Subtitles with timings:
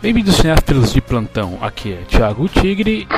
[0.00, 3.08] Bem-vindos cinéfilos de plantão, aqui é Thiago Tigre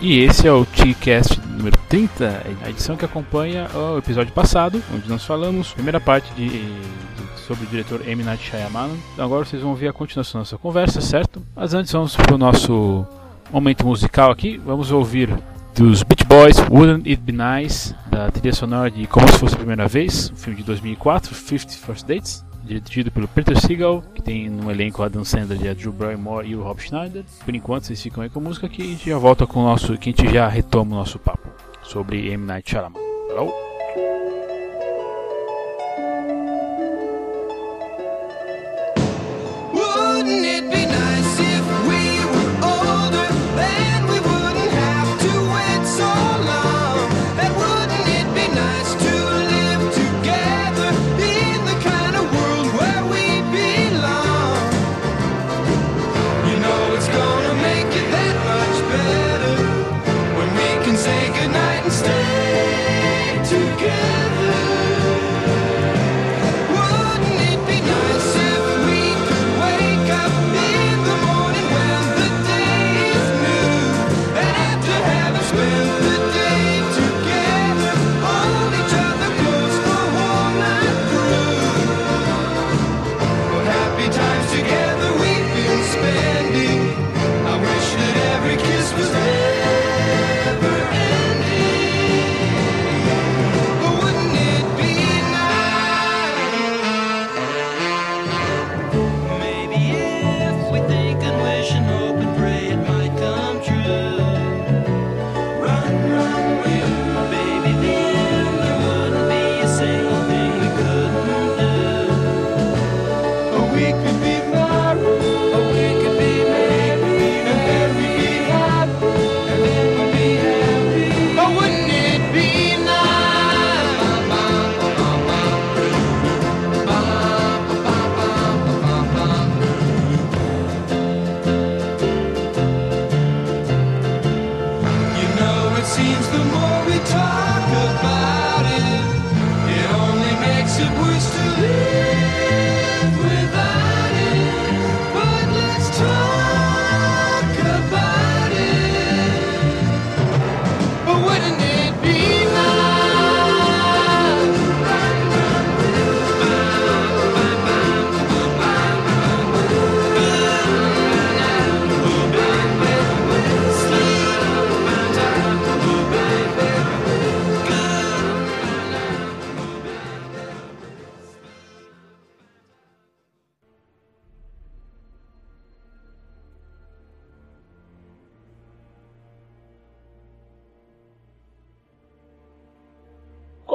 [0.00, 5.08] e esse é o T-Cast número 30, a edição que acompanha o episódio passado, onde
[5.08, 8.22] nós falamos, primeira parte de, de sobre o diretor M.
[8.22, 8.94] Night Shyamalan.
[9.12, 11.42] Então agora vocês vão ver a continuação da nossa conversa, certo?
[11.54, 13.06] Mas antes vamos para o nosso
[13.52, 15.36] momento musical aqui, vamos ouvir
[15.74, 19.58] dos Beach Boys, Wouldn't It Be Nice, da trilha sonora de Como Se Fosse a
[19.58, 24.50] Primeira Vez, um filme de 2004, 50 First Dates dirigido pelo Peter Seagal, que tem
[24.50, 27.24] no elenco Adam Sandler, a Drew Barrymore e o Rob Schneider.
[27.42, 29.96] Por enquanto, vocês ficam aí com música que a gente já volta com o nosso,
[29.96, 31.48] que a gente já retoma o nosso papo
[31.82, 33.00] sobre M Night Shyamalan.
[33.30, 33.67] Hello?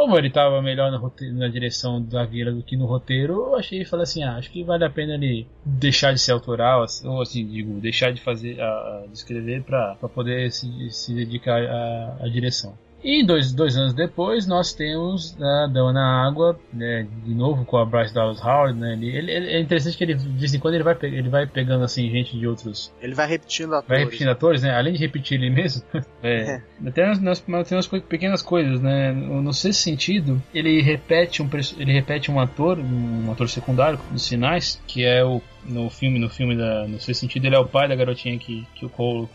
[0.03, 3.81] Como ele estava melhor roteiro, na direção da vila do que no roteiro, eu achei
[3.81, 7.21] e falei assim, ah, acho que vale a pena ele deixar de ser autoral, ou
[7.21, 12.27] assim, digo, deixar de fazer, a, de escrever para poder se, se dedicar à, à
[12.27, 12.77] direção.
[13.03, 17.77] E dois, dois anos depois nós temos a Dama na Água, né, de novo com
[17.77, 18.79] a Bryce Dallas Howard.
[18.79, 21.45] Né, ele, ele, é interessante que ele, de vez em quando ele vai, ele vai
[21.45, 22.93] pegando assim gente de outros.
[23.01, 23.87] Ele vai repetindo atores.
[23.89, 24.75] Vai repetindo atores, né?
[24.75, 25.83] Além de repetir ele mesmo.
[26.23, 26.61] é, é.
[26.87, 29.11] Até nas, nas pequenas coisas, né?
[29.11, 34.81] No sexto sentido, ele repete um, ele repete um ator, um ator secundário nos sinais,
[34.87, 37.87] que é o no filme, no filme da, no sexto sentido, ele é o pai
[37.87, 39.27] da garotinha que, que o Cole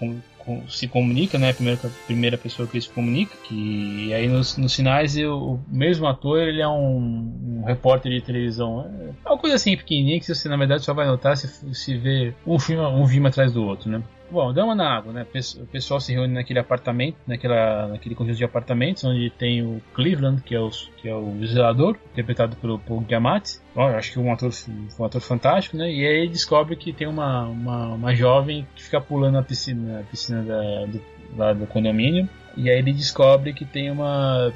[0.69, 1.51] se comunica, né?
[1.51, 3.37] A primeira, a primeira pessoa que ele se comunica.
[3.45, 8.87] Que aí nos, nos sinais o mesmo ator ele é um, um, repórter de televisão.
[9.25, 12.35] É uma coisa assim pequenininha que você na verdade só vai notar se, se vê
[12.47, 14.03] um filme, um filme atrás do outro, né?
[14.31, 15.27] Bom, Dama na Água, né?
[15.59, 20.43] O pessoal se reúne naquele apartamento, naquela, naquele conjunto de apartamentos, onde tem o Cleveland,
[20.43, 23.59] que é o, que é o zelador, interpretado pelo Paul Giamatti.
[23.75, 24.51] Bom, acho que um ator,
[24.99, 25.91] um ator fantástico, né?
[25.91, 29.99] E aí ele descobre que tem uma, uma, uma jovem que fica pulando na piscina,
[29.99, 31.01] na piscina da, do,
[31.37, 32.29] lá do condomínio.
[32.57, 34.53] E aí ele descobre que tem uma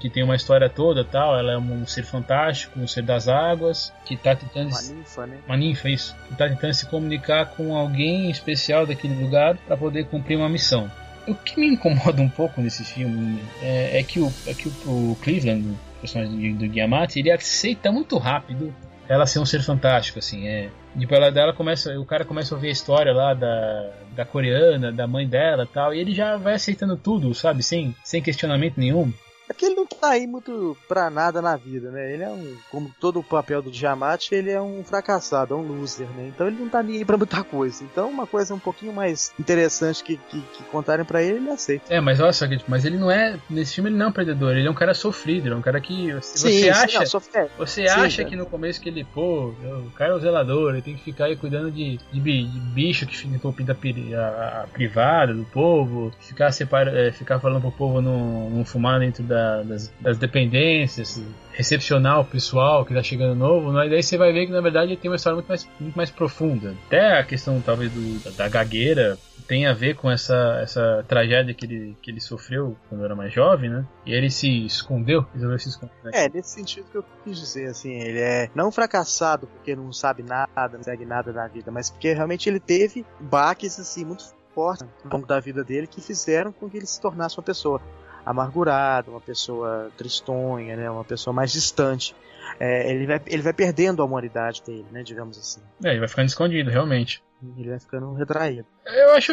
[0.00, 1.38] que tem uma história toda tal.
[1.38, 4.70] Ela é um ser fantástico, um ser das águas, que está tentando.
[4.70, 5.38] Uma ninfa, né?
[5.46, 6.16] Uma ninfa, isso.
[6.28, 10.90] Que tá tentando se comunicar com alguém especial daquele lugar para poder cumprir uma missão.
[11.26, 15.12] O que me incomoda um pouco nesse filme é, é que, o, é que o,
[15.12, 18.72] o Cleveland, o personagem do, do ele aceita muito rápido
[19.08, 20.68] ela ser um ser fantástico, assim, é.
[20.94, 24.90] Depois ela dela começa, o cara começa a ouvir a história lá da, da coreana,
[24.90, 29.12] da mãe dela tal, e ele já vai aceitando tudo, sabe, sem, sem questionamento nenhum.
[29.48, 32.12] É que ele não tá aí muito pra nada na vida, né?
[32.12, 32.56] Ele é um.
[32.70, 36.28] Como todo o papel do Diamante, ele é um fracassado, é um loser, né?
[36.28, 37.84] Então ele não tá nem aí pra muita coisa.
[37.84, 41.92] Então uma coisa um pouquinho mais interessante que, que, que contarem pra ele, ele aceita.
[41.92, 43.38] É, mas olha só, mas ele não é.
[43.48, 45.62] Nesse filme ele não é um perdedor, ele é um cara sofrido, ele é um
[45.62, 46.12] cara que.
[46.12, 47.06] Você sim, acha.
[47.06, 48.24] Sim, não, você sim, acha é.
[48.24, 51.26] que no começo que ele, pô, o cara é o zelador, ele tem que ficar
[51.26, 56.12] aí cuidando de, de, de bicho que fica entupindo a, a, a, privada do povo,
[56.20, 61.20] ficar, separa, é, ficar falando pro povo não, não fumar dentro da, das, das dependências,
[61.52, 64.92] recepcionar o pessoal que tá chegando novo, mas daí você vai ver que na verdade
[64.92, 66.74] ele tem uma história muito mais, muito mais profunda.
[66.86, 71.64] Até a questão talvez do, da gagueira tem a ver com essa, essa tragédia que
[71.64, 73.86] ele, que ele sofreu quando era mais jovem, né?
[74.04, 75.92] E ele se escondeu, resolveu se esconder.
[76.12, 80.22] É, nesse sentido que eu quis dizer, assim, ele é não fracassado porque não sabe
[80.22, 84.86] nada, não segue nada da vida, mas porque realmente ele teve baques, assim, muito fortes
[85.04, 87.80] ao longo da vida dele que fizeram com que ele se tornasse uma pessoa
[88.26, 92.14] amargurado, uma pessoa tristonha, né, uma pessoa mais distante.
[92.58, 95.60] É, ele, vai, ele vai perdendo a humanidade dele, né, digamos assim.
[95.84, 97.22] É, ele vai ficando escondido, realmente.
[97.56, 98.66] Ele vai ficando retraído.
[98.86, 99.32] Eu acho.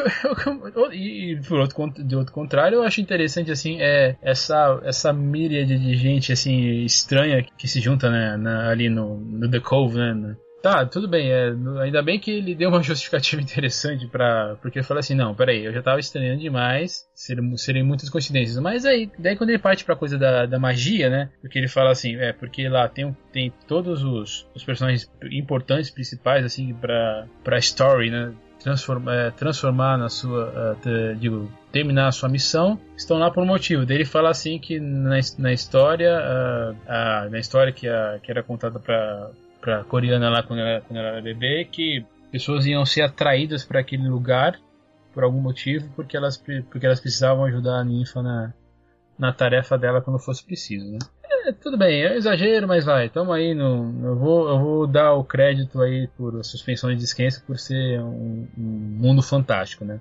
[0.92, 5.96] e por outro, de outro contrário, eu acho interessante assim é essa essa míriade de
[5.96, 10.36] gente assim estranha que se junta né, na, ali no, no The Cove, né?
[10.64, 11.30] Tá, tudo bem.
[11.30, 15.36] É, ainda bem que ele deu uma justificativa interessante para Porque ele falou assim: não,
[15.36, 18.58] peraí, eu já tava estranhando demais, seriam, seriam muitas coincidências.
[18.60, 21.30] Mas aí, daí quando ele parte pra coisa da, da magia, né?
[21.42, 26.46] Porque ele fala assim: é, porque lá tem, tem todos os, os personagens importantes, principais,
[26.46, 28.34] assim, pra, pra story, né?
[28.62, 30.78] Transforma, é, transformar na sua.
[30.82, 33.86] Te, digo, terminar a sua missão, estão lá por um motivo.
[33.86, 38.42] Daí ele fala assim que na, na história, uh, na história que, a, que era
[38.42, 39.30] contada para
[39.64, 43.80] pra coreana lá quando ela, quando ela era bebê que pessoas iam ser atraídas para
[43.80, 44.60] aquele lugar
[45.14, 48.54] por algum motivo porque elas, porque elas precisavam ajudar a ninfa na,
[49.18, 51.00] na tarefa dela quando fosse preciso, né?
[51.46, 53.10] É, tudo bem, é exagero, mas vai.
[53.10, 54.06] Tamo aí no.
[54.06, 58.48] Eu vou, eu vou dar o crédito aí por suspensão de descanso por ser um,
[58.58, 60.00] um mundo fantástico, né?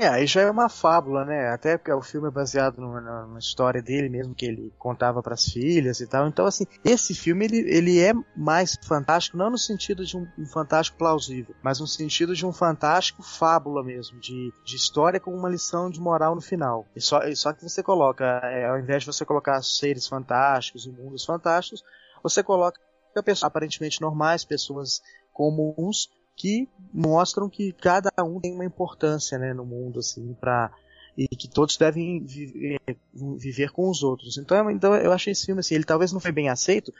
[0.00, 1.50] É, aí já é uma fábula, né?
[1.50, 5.34] Até porque o filme é baseado numa, numa história dele mesmo, que ele contava para
[5.34, 6.26] as filhas e tal.
[6.26, 10.46] Então, assim, esse filme ele, ele é mais fantástico, não no sentido de um, um
[10.46, 15.50] fantástico plausível, mas no sentido de um fantástico fábula mesmo, de, de história com uma
[15.50, 16.86] lição de moral no final.
[16.96, 20.86] E só, e só que você coloca, é, ao invés de você colocar seres fantásticos
[20.86, 21.84] e mundos fantásticos,
[22.22, 22.80] você coloca
[23.22, 26.08] pessoas aparentemente normais, pessoas comuns,
[26.40, 30.72] que mostram que cada um tem uma importância né, no mundo assim para
[31.18, 32.80] e que todos devem viver,
[33.12, 34.38] viver, com os outros.
[34.38, 36.94] Então, então eu achei esse filme assim, ele talvez não foi bem aceito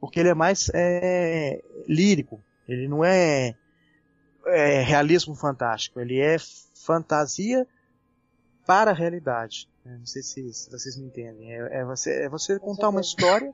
[0.00, 3.56] porque ele é mais é, lírico, ele não é,
[4.46, 6.36] é, realismo fantástico, ele é
[6.74, 7.66] fantasia
[8.64, 9.68] para a realidade.
[9.84, 11.52] Não sei se, se vocês me entendem.
[11.52, 13.52] É, é, você, é você contar uma história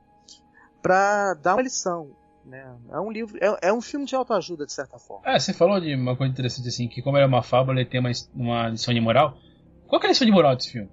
[0.83, 2.15] para dar uma lição.
[2.45, 2.75] Né?
[2.91, 5.29] É um livro, é, é um filme de autoajuda, de certa forma.
[5.29, 7.99] É, você falou de uma coisa interessante assim, que como é uma fábula, ele tem
[7.99, 9.37] uma, uma lição de moral.
[9.87, 10.89] Qual é a lição de moral desse filme?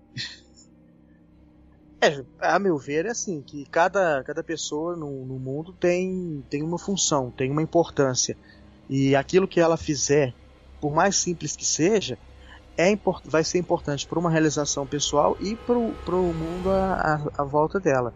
[2.01, 6.63] É, a meu ver, é assim, que cada, cada pessoa no, no mundo tem, tem
[6.63, 8.37] uma função, tem uma importância.
[8.89, 10.33] E aquilo que ela fizer,
[10.81, 12.17] por mais simples que seja,
[12.77, 17.81] é vai ser importante para uma realização pessoal e para o mundo à, à, volta
[17.81, 18.15] dela.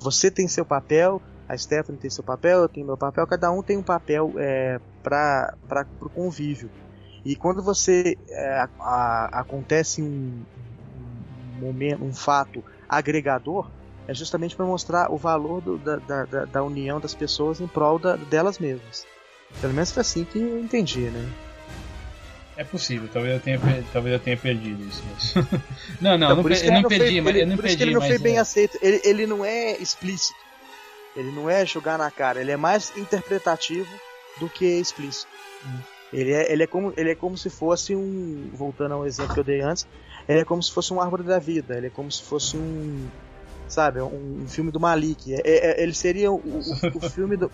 [0.00, 3.60] Você tem seu papel, a Stephanie tem seu papel, eu tenho meu papel, cada um
[3.60, 5.52] tem um papel é, para
[6.00, 6.70] o convívio.
[7.24, 10.44] E quando você é, a, acontece um,
[11.56, 13.68] um, momento, um fato agregador,
[14.06, 17.98] é justamente para mostrar o valor do, da, da, da, união das pessoas em prol
[17.98, 19.04] da, delas mesmas.
[19.60, 21.28] Pelo menos foi assim que eu entendi, né?
[22.56, 23.60] É possível, talvez eu tenha,
[23.92, 25.02] talvez eu tenha perdido isso.
[25.12, 25.34] Mas...
[26.00, 27.74] não, não, então, eu não, perdi, mas eu não por perdi.
[27.74, 28.38] Isso que ele não foi bem é...
[28.38, 28.78] aceito.
[28.80, 30.49] Ele, ele não é explícito.
[31.16, 33.90] Ele não é jogar na cara, ele é mais interpretativo
[34.38, 35.30] do que explícito.
[35.66, 35.78] Hum.
[36.12, 38.50] Ele, é, ele, é como, ele é como se fosse um.
[38.52, 39.86] Voltando ao exemplo que eu dei antes,
[40.28, 43.08] ele é como se fosse um árvore da vida, ele é como se fosse um.
[43.68, 45.32] Sabe, um, um filme do Malik.
[45.32, 46.58] É, é, ele seria o, o,
[46.96, 47.50] o, filme do.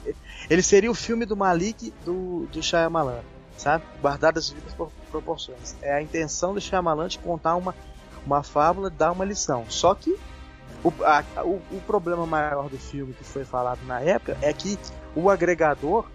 [0.49, 3.21] Ele seria o filme do Malik do, do Shyamalan,
[3.59, 3.85] sabe?
[4.01, 4.75] Guardado as devidas
[5.11, 5.77] proporções.
[5.83, 7.75] É a intenção do Shyamalan de contar uma,
[8.25, 9.67] uma fábula, dar uma lição.
[9.69, 10.19] Só que
[10.85, 14.79] o, a, o, o, problema maior do filme que foi falado na época é que
[15.15, 16.07] o agregador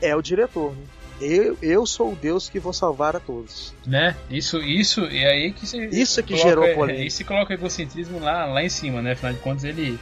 [0.00, 0.72] é o diretor.
[0.72, 0.84] Né?
[1.20, 3.74] Eu, eu sou o Deus que vou salvar a todos.
[3.84, 4.14] Né?
[4.30, 5.86] Isso, isso, e aí que você.
[5.86, 7.04] Isso que coloca, gerou polêmica.
[7.04, 9.12] Isso coloca o egocentrismo lá, lá em cima, né?
[9.12, 9.98] Afinal de contas, ele,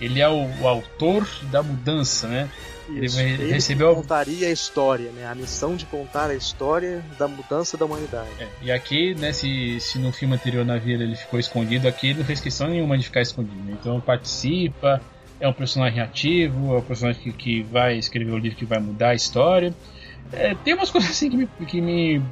[0.00, 2.50] ele é o, o autor da mudança, né?
[2.88, 5.26] Ele, vai, ele recebeu contaria a história, né?
[5.26, 8.28] A missão de contar a história da mudança da humanidade.
[8.38, 12.08] É, e aqui, né, se, se no filme anterior na vila ele ficou escondido, aqui
[12.08, 13.70] ele não fez questão nenhuma de ficar escondido.
[13.70, 15.00] Então participa,
[15.40, 18.78] é um personagem ativo, é um personagem que, que vai escrever o livro que vai
[18.78, 19.74] mudar a história.
[20.32, 22.22] É, tem umas coisas assim que me, que me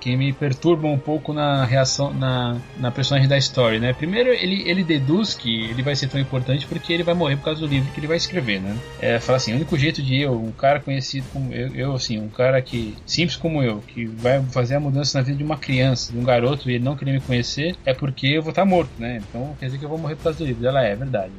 [0.00, 3.92] que me perturbam um pouco na reação na, na personagem da história, né?
[3.92, 7.44] Primeiro, ele, ele deduz que ele vai ser tão importante porque ele vai morrer por
[7.44, 8.76] causa do livro que ele vai escrever, né?
[9.00, 12.18] É, fala assim, o único jeito de eu, um cara conhecido como eu, eu assim,
[12.18, 15.58] um cara que simples como eu, que vai fazer a mudança na vida de uma
[15.58, 18.64] criança, de um garoto e ele não querer me conhecer, é porque eu vou estar
[18.64, 19.22] morto, né?
[19.28, 20.66] Então quer dizer que eu vou morrer por causa do livro.
[20.66, 21.32] Ela é, é verdade.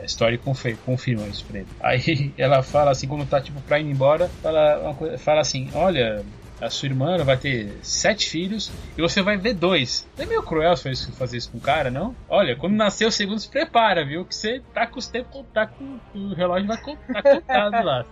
[0.00, 0.38] A história
[0.84, 1.68] confirma isso pra ele.
[1.80, 6.24] Aí ela fala assim, quando tá tipo pra ir embora, fala, fala assim: Olha,
[6.60, 10.06] a sua irmã vai ter sete filhos e você vai ver dois.
[10.18, 12.14] É meio cruel fazer isso com o cara, não?
[12.28, 14.24] Olha, quando nascer o segundo, se prepara, viu?
[14.24, 18.04] Que você tá com os tempos, tá com o relógio vai tá contado lá.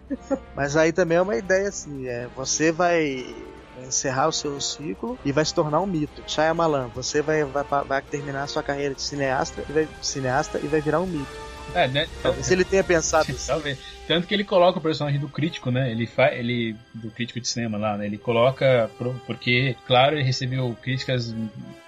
[0.56, 3.24] Mas aí também é uma ideia assim, é, você vai
[3.86, 6.22] encerrar o seu ciclo e vai se tornar um mito.
[6.26, 10.66] Shyamalan, você vai, vai, vai terminar a sua carreira de cineasta e vai, cineasta e
[10.66, 11.49] vai virar um mito.
[11.74, 12.08] É, né?
[12.22, 13.46] Talvez ele tenha pensado isso.
[13.46, 13.78] Talvez.
[14.06, 15.90] Tanto que ele coloca o personagem do crítico, né?
[15.90, 18.06] Ele faz, ele do crítico de cinema lá, né?
[18.06, 18.90] Ele coloca
[19.26, 21.32] porque, claro, ele recebeu críticas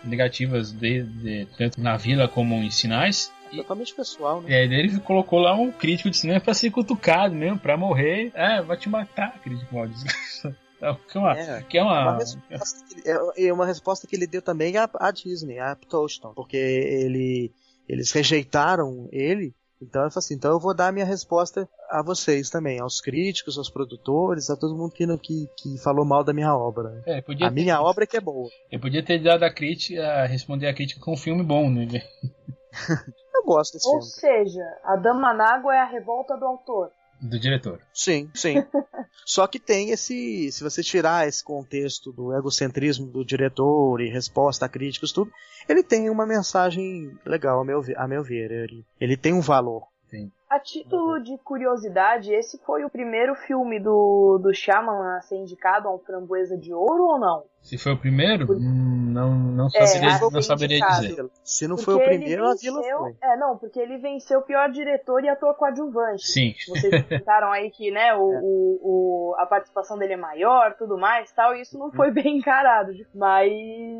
[0.04, 3.32] negativas de, de tanto na vila como em sinais.
[3.50, 4.52] Totalmente pessoal, né?
[4.52, 8.30] É, ele colocou lá um crítico de cinema pra ser cutucado mesmo, pra morrer.
[8.34, 12.02] É, vai te matar, crítico mal é, Que é uma, é, que é uma...
[12.02, 15.58] Uma, resposta que ele, é, é uma resposta que ele deu também à, à Disney,
[15.58, 17.52] à Tolston, porque ele,
[17.88, 22.02] eles rejeitaram ele então eu falo assim, então eu vou dar a minha resposta a
[22.02, 26.32] vocês também, aos críticos, aos produtores, a todo mundo que, que, que falou mal da
[26.32, 27.02] minha obra.
[27.06, 28.48] É, a ter, minha obra é que é boa.
[28.70, 31.86] Eu podia ter dado a crítica, responder a crítica com um filme bom, né?
[33.34, 34.06] eu gosto desse Ou filme.
[34.06, 36.90] Ou seja, a Dama Nágua é a revolta do autor.
[37.22, 37.80] Do diretor.
[37.94, 38.56] Sim, sim.
[39.24, 40.50] Só que tem esse.
[40.50, 45.32] Se você tirar esse contexto do egocentrismo do diretor e resposta a críticos, tudo,
[45.68, 48.50] ele tem uma mensagem legal, a meu, a meu ver.
[48.50, 49.86] Ele, ele tem um valor.
[50.10, 50.32] Sim.
[50.52, 55.88] A título de curiosidade, esse foi o primeiro filme do, do Shyamalan a ser indicado
[55.88, 57.44] a um Framboesa de Ouro ou não?
[57.62, 58.58] Se foi o primeiro, Por...
[58.58, 61.30] não, não é, saberia, é, não saberia dizer.
[61.44, 63.16] Se não porque foi o primeiro, venceu, a Vila foi.
[63.22, 66.26] É, não, porque ele venceu o pior diretor e ator coadjuvante.
[66.26, 66.54] Sim.
[66.68, 68.40] Vocês comentaram aí que, né, o, é.
[68.42, 72.38] o, o, a participação dele é maior, tudo mais tal, e isso não foi bem
[72.38, 72.92] encarado.
[73.14, 73.52] Mas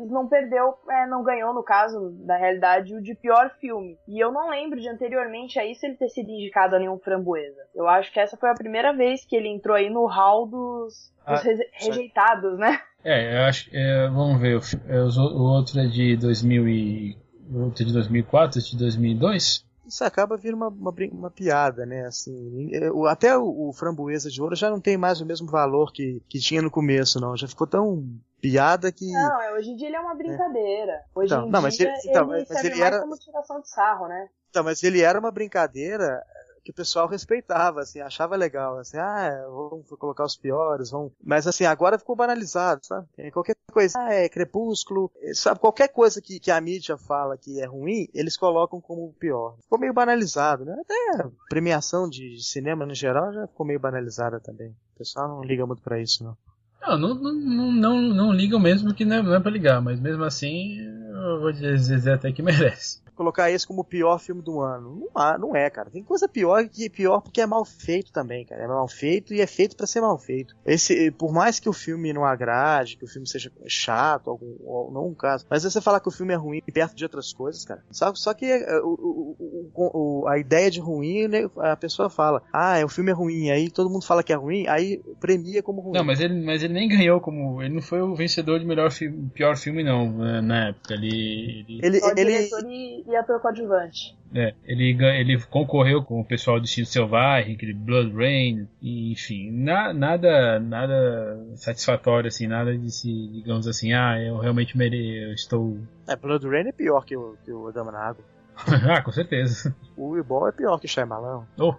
[0.09, 3.97] não perdeu, é, não ganhou, no caso, da realidade, o de pior filme.
[4.09, 6.42] E eu não lembro de anteriormente a isso ele ter sido indicado
[6.75, 7.61] a nenhum framboesa.
[7.73, 11.11] Eu acho que essa foi a primeira vez que ele entrou aí no hall dos,
[11.27, 11.41] dos ah,
[11.73, 12.79] rejeitados, né?
[13.03, 13.69] É, eu acho.
[13.73, 14.59] É, vamos ver.
[14.87, 17.17] É, o, outro é de 2000 e,
[17.51, 19.65] o outro é de 2004, esse de 2002.
[19.85, 22.05] Isso acaba vir uma, uma, uma, piada, né?
[22.05, 25.91] Assim, é, até o, o, Framboesa de Ouro já não tem mais o mesmo valor
[25.91, 27.35] que, que tinha no começo, não.
[27.35, 28.07] Já ficou tão
[28.39, 29.11] piada que.
[29.11, 31.01] Não, é, hoje em dia ele é uma brincadeira.
[31.13, 33.69] Hoje então, em não, dia mas ele, então, ele mas ele era como tiração de
[33.69, 34.29] sarro, né?
[34.53, 36.23] Então, mas ele era uma brincadeira
[36.63, 41.11] que o pessoal respeitava, assim, achava legal, assim, ah, vamos colocar os piores, vamos...
[41.23, 43.07] Mas, assim, agora ficou banalizado, sabe?
[43.17, 45.59] É, qualquer coisa, ah, é crepúsculo, é, sabe?
[45.59, 49.57] Qualquer coisa que, que a mídia fala que é ruim, eles colocam como o pior.
[49.63, 50.77] Ficou meio banalizado, né?
[50.79, 54.69] Até premiação de cinema no geral já ficou meio banalizada também.
[54.69, 56.37] O pessoal não liga muito para isso, não.
[56.79, 59.99] Não, não, não, não, não ligam mesmo porque não é, não é pra ligar, mas
[59.99, 64.59] mesmo assim eu vou dizer até que merece colocar esse como o pior filme do
[64.59, 64.99] ano.
[64.99, 65.89] Não, há, não é, cara.
[65.89, 68.63] Tem coisa pior que pior porque é mal feito também, cara.
[68.63, 70.55] É mal feito e é feito para ser mal feito.
[70.65, 74.91] Esse, por mais que o filme não agrade, que o filme seja chato, algum, ou
[74.91, 77.63] não um caso, mas você falar que o filme é ruim perto de outras coisas,
[77.63, 77.83] cara.
[77.91, 79.35] Só, só que é, o,
[79.73, 83.49] o, o, a ideia de ruim, né, a pessoa fala, ah, o filme é ruim,
[83.49, 85.93] aí todo mundo fala que é ruim, aí premia como ruim.
[85.93, 87.61] Não, mas ele, mas ele nem ganhou como.
[87.61, 90.93] Ele não foi o vencedor de melhor filme, pior filme, não, né, na época.
[90.93, 91.65] Ele.
[91.81, 92.01] Ele.
[92.17, 94.15] ele, ele e ator coadjuvante.
[94.35, 99.93] É, ele, ele concorreu com o pessoal do Estilo Selvagem, aquele Blood Rain, enfim, na,
[99.93, 105.77] nada nada satisfatório, assim, nada de se, digamos assim, ah, eu realmente mere, eu estou...
[106.07, 108.23] É, Blood Rain é pior que o, que o Dama na Água.
[108.89, 109.75] ah, com certeza.
[109.95, 111.43] O Weeball é pior que o Shyamalan.
[111.57, 111.75] Oh.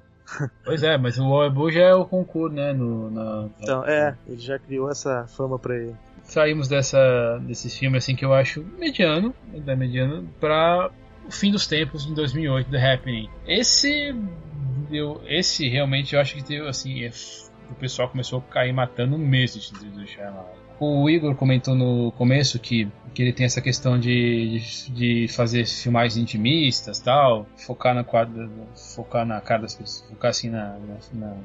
[0.64, 2.72] Pois é, mas o Weeball já é o concurso, né?
[2.72, 5.94] No, na, então, é, ele já criou essa fama pra ele.
[6.22, 10.90] Saímos dessa, desse filme assim que eu acho mediano, da mediano, pra
[11.26, 13.28] o fim dos tempos em 2008, The Happening.
[13.46, 14.14] Esse,
[14.90, 17.10] eu, esse realmente eu acho que deu assim, é,
[17.70, 20.64] o pessoal começou a cair matando mesmo do Shyamalan.
[20.80, 25.64] O Igor comentou no começo que, que ele tem essa questão de, de, de fazer
[25.66, 30.98] filmagens intimistas tal, focar na quadra, focar na cara das pessoas, focar assim na, na,
[31.12, 31.36] na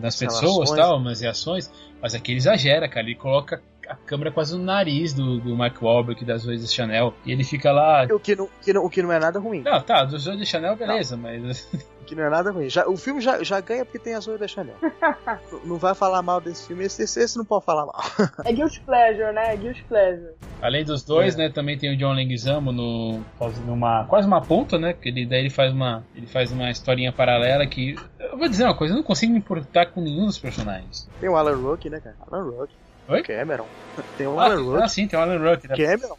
[0.00, 1.70] nas pessoas tal, nas reações,
[2.00, 5.80] mas aqui ele exagera, cara, ele coloca a câmera quase no nariz do, do Mark
[5.80, 7.14] Wahlberg das Zoe Chanel.
[7.24, 8.06] E ele fica lá.
[8.10, 9.62] O que não, que não, o que não é nada ruim.
[9.62, 11.22] Não, tá, dos Zoe Chanel, beleza, não.
[11.22, 11.68] mas.
[12.04, 12.68] Que não é nada ruim.
[12.68, 14.74] Já, o filme já, já ganha porque tem a Zoe Chanel.
[15.64, 18.02] não vai falar mal desse filme, esse, esse, esse não pode falar mal.
[18.44, 19.54] é Guilty Pleasure, né?
[19.54, 20.34] É Guilty Pleasure.
[20.60, 21.38] Além dos dois, é.
[21.38, 24.92] né, também tem o John Leguizamo no fazendo uma quase uma ponta, né?
[24.92, 28.64] Que ele daí ele faz uma ele faz uma historinha paralela que eu vou dizer
[28.64, 31.08] uma coisa, eu não consigo me importar com nenhum dos personagens.
[31.20, 32.16] Tem o Alan Rook, né, cara?
[32.30, 32.72] Alan Rook.
[33.12, 33.22] Oi?
[33.22, 33.66] Cameron.
[34.16, 34.82] Tem o ah, Alan Ruck.
[34.82, 35.68] Ah, sim, tem o Alan Ruck.
[35.68, 36.16] Cameron.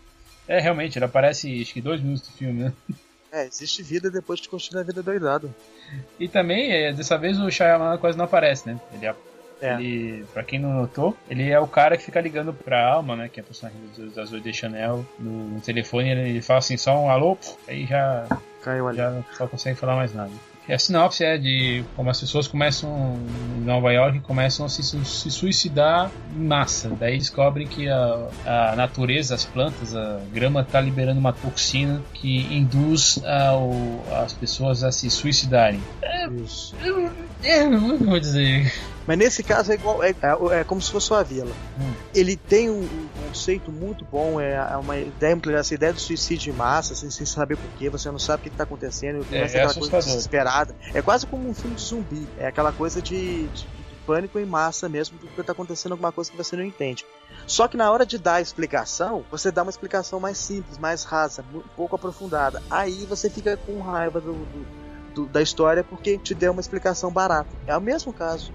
[0.48, 2.74] É, realmente, ele aparece acho que dois minutos do filme, né?
[3.32, 5.54] É, existe vida depois de construir a vida doidado.
[6.20, 8.80] E também, é, dessa vez, o Shyamalan quase não aparece, né?
[8.94, 9.08] Ele,
[9.62, 9.74] é.
[9.74, 13.30] ele, pra quem não notou, ele é o cara que fica ligando pra Alma, né?
[13.30, 13.80] Que é a personagem
[14.14, 16.12] da Zoe de Chanel no, no telefone.
[16.12, 18.28] Ele fala assim, só um alô, aí já...
[18.64, 18.98] Caiu ali.
[18.98, 20.32] Já só consegue falar mais nada.
[20.68, 23.20] E a sinopse é de como as pessoas começam
[23.58, 26.90] em Nova York começam a se, se suicidar em massa.
[26.98, 32.44] Daí descobrem que a, a natureza, as plantas, a grama está liberando uma toxina que
[32.54, 33.22] induz
[34.24, 35.82] as pessoas a se suicidarem.
[36.02, 36.74] É, Isso.
[36.82, 37.12] Eu, eu,
[37.44, 38.72] eu, vou dizer.
[39.06, 41.52] Mas nesse caso é igual, é, é, é como se fosse uma vila.
[41.78, 41.92] Hum.
[42.16, 42.88] Ele tem um,
[43.34, 47.26] conceito muito bom, é, é uma ideia, essa ideia do suicídio de massa, assim, sem
[47.26, 50.76] saber porquê, você não sabe o que está acontecendo, é, é aquela coisa desesperada.
[50.94, 54.46] É quase como um filme de zumbi, é aquela coisa de, de, de pânico em
[54.46, 57.06] massa mesmo, porque está acontecendo alguma coisa que você não entende.
[57.48, 61.04] Só que na hora de dar a explicação, você dá uma explicação mais simples, mais
[61.04, 62.62] rasa, um pouco aprofundada.
[62.70, 64.66] Aí você fica com raiva do, do,
[65.16, 67.50] do, da história porque te deu uma explicação barata.
[67.66, 68.54] É o mesmo caso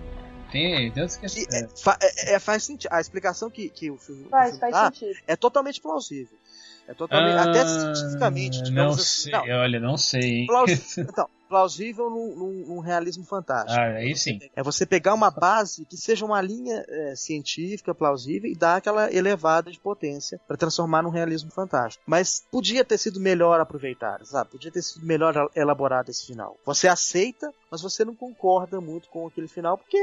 [0.51, 2.91] tem, Deus que, que é, é, é, faz sentido.
[2.93, 5.19] A explicação que, que o filme, faz, o filme faz dá sentido.
[5.27, 6.39] é totalmente plausível.
[6.87, 8.71] É totalmente, ah, até cientificamente.
[8.71, 10.47] Não assim, sei, não, olha, não sei.
[10.99, 13.81] então, plausível num, num, num, realismo fantástico.
[13.81, 14.39] Ah, aí sim.
[14.55, 19.13] É você pegar uma base que seja uma linha é, científica plausível e dar aquela
[19.13, 22.05] elevada de potência para transformar num realismo fantástico.
[22.07, 24.51] Mas podia ter sido melhor aproveitado, sabe?
[24.51, 26.57] Podia ter sido melhor elaborado esse final.
[26.65, 29.99] Você aceita, mas você não concorda muito com aquele final porque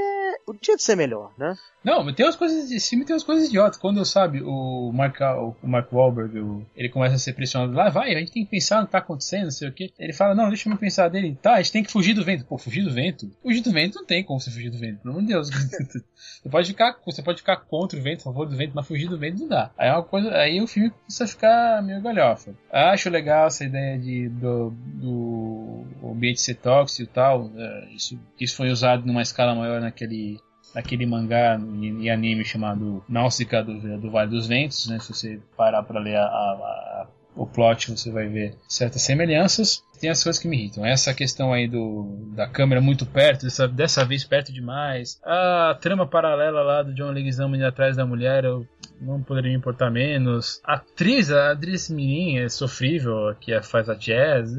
[0.46, 1.56] podia ser melhor, né?
[1.84, 3.78] Não, tem umas coisas de cima e tem umas coisas idiotas.
[3.78, 5.20] Quando, sabe, o Mark,
[5.62, 8.50] o Mark Wahlberg, o, ele começa a ser pressionado lá, vai, a gente tem que
[8.50, 9.94] pensar no que tá acontecendo, não sei o que.
[10.00, 12.46] Ele fala, não, deixa eu pensar dele tá, a gente tem que fugir do vento.
[12.46, 13.32] Pô, fugir do vento?
[13.42, 15.50] Fugir do vento não tem como você fugir do vento, pelo amor de Deus.
[16.44, 19.08] você, pode ficar, você pode ficar contra o vento, a favor do vento, mas fugir
[19.08, 19.72] do vento não dá.
[19.78, 22.56] Aí é uma coisa, aí o filme começa a ficar meio galhofa.
[22.72, 27.52] Acho legal essa ideia de, do, do ambiente ser tóxico e tal.
[27.56, 30.40] É, isso, isso foi usado numa escala maior naquele
[30.76, 31.58] naquele mangá
[32.02, 35.00] e anime chamado Náusica do, do Vale dos Ventos, né?
[35.00, 39.84] Se você parar para ler a, a, o plot você vai ver certas semelhanças.
[40.00, 40.86] Tem as coisas que me irritam.
[40.86, 45.20] Essa questão aí do, da câmera muito perto, dessa, dessa vez perto demais.
[45.24, 48.68] A trama paralela lá do John Leguizamo indo atrás da mulher, eu
[49.00, 50.62] não poderia me importar menos.
[50.64, 54.52] A atriz, a atriz menina é sofrível, que faz a jazz.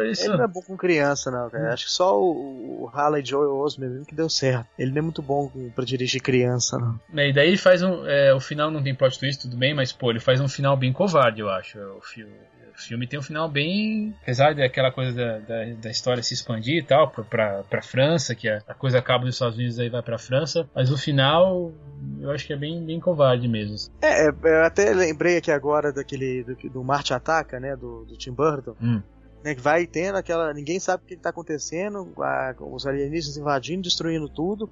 [0.00, 0.24] Isso...
[0.24, 1.64] Ele não é bom com criança, não, cara.
[1.70, 1.72] Hum.
[1.72, 4.66] Acho que só o, o Harley Joe Osment mesmo que deu certo.
[4.78, 7.00] Ele não é muito bom para dirigir criança, não.
[7.14, 8.06] É, e daí ele faz um.
[8.06, 10.76] É, o final não tem plot twist, tudo bem, mas pô, ele faz um final
[10.76, 11.78] bem covarde, eu acho.
[11.78, 12.32] O filme.
[12.74, 14.14] O filme tem um final bem.
[14.22, 18.34] Apesar daquela coisa da, da, da, história se expandir e tal, pra, pra, pra França,
[18.34, 21.70] que a, a coisa acaba nos Estados Unidos e vai pra França, mas o final
[22.18, 23.76] eu acho que é bem, bem covarde mesmo.
[24.00, 26.44] É, é eu até lembrei aqui agora daquele.
[26.44, 27.76] do, do Marte Ataca, né?
[27.76, 28.74] Do, do Tim Burton.
[28.80, 29.02] Hum
[29.42, 30.52] né, que vai tendo aquela.
[30.52, 34.70] Ninguém sabe o que está acontecendo, a, os alienígenas invadindo, destruindo tudo.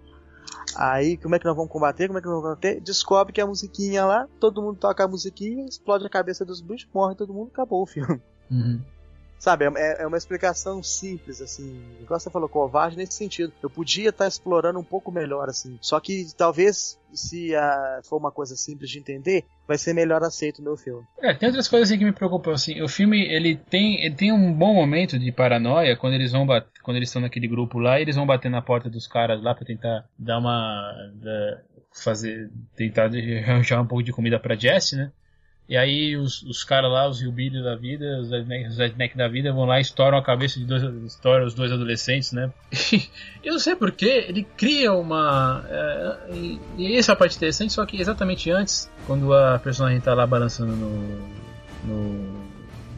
[0.76, 2.06] Aí, como é que nós vamos combater?
[2.06, 2.80] Como é que nós vamos combater?
[2.80, 6.88] Descobre que a musiquinha lá, todo mundo toca a musiquinha, explode a cabeça dos bichos,
[6.94, 8.20] morre todo mundo, acabou o filme.
[8.50, 8.80] Uhum.
[9.40, 11.82] Sabe, é, é, uma explicação simples, assim.
[11.98, 13.50] Igual você falou, covarde nesse sentido.
[13.62, 15.78] Eu podia estar tá explorando um pouco melhor, assim.
[15.80, 20.58] Só que talvez, se a, for uma coisa simples de entender, vai ser melhor aceito
[20.58, 21.02] o meu filme.
[21.22, 22.82] É, tem outras coisas assim que me preocupam, assim.
[22.82, 26.46] O filme, ele tem, ele tem um bom momento de paranoia quando eles vão
[26.82, 29.64] quando eles estão naquele grupo lá, eles vão bater na porta dos caras lá para
[29.64, 30.92] tentar dar uma.
[31.14, 31.62] Da,
[31.94, 32.50] fazer.
[32.76, 35.10] tentar arranjar um pouco de comida pra Jess, né?
[35.70, 38.28] E aí os, os caras lá, os Hillbilly da vida, os
[38.76, 42.32] redneck, da vida, vão lá e estouram a cabeça de dois, estouram os dois adolescentes,
[42.32, 42.50] né?
[43.44, 45.64] eu não sei porquê, ele cria uma...
[45.68, 50.00] É, e, e essa é a parte interessante, só que exatamente antes, quando a personagem
[50.00, 51.18] tá lá balançando no,
[51.84, 52.50] no,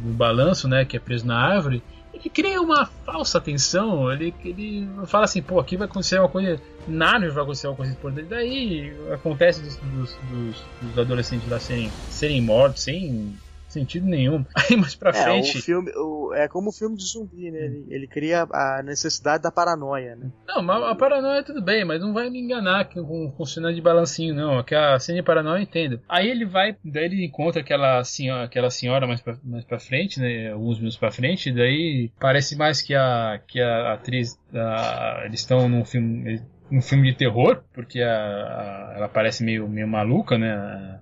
[0.05, 1.83] no balanço, né, que é preso na árvore,
[2.23, 4.11] ele cria uma falsa tensão.
[4.13, 6.61] Ele, ele fala assim, pô, aqui vai acontecer uma coisa.
[6.87, 8.29] Nada vai acontecer uma coisa importante.
[8.29, 13.37] Daí acontece dos, dos, dos, dos adolescentes lá serem, serem mortos sem
[13.73, 14.45] sentido nenhum.
[14.55, 15.59] Aí mais pra é, frente.
[15.59, 17.61] O filme, o, é como o filme de zumbi, né?
[17.61, 20.31] Ele, ele, cria a necessidade da paranoia, né?
[20.47, 23.81] Não, mas a paranoia tudo bem, mas não vai me enganar com, com cena de
[23.81, 24.63] balancinho, não.
[24.63, 26.01] Que a cena de paranoia eu entendo.
[26.09, 30.21] Aí ele vai, daí ele encontra aquela senhora, aquela senhora mais pra, mais pra frente,
[30.21, 30.53] né?
[30.53, 34.39] Alguns minutos pra frente, daí parece mais que a, que a atriz.
[34.55, 36.41] A, eles estão num filme.
[36.71, 40.55] Um filme de terror, porque a, a, ela parece meio, meio maluca, né?
[40.55, 41.01] A,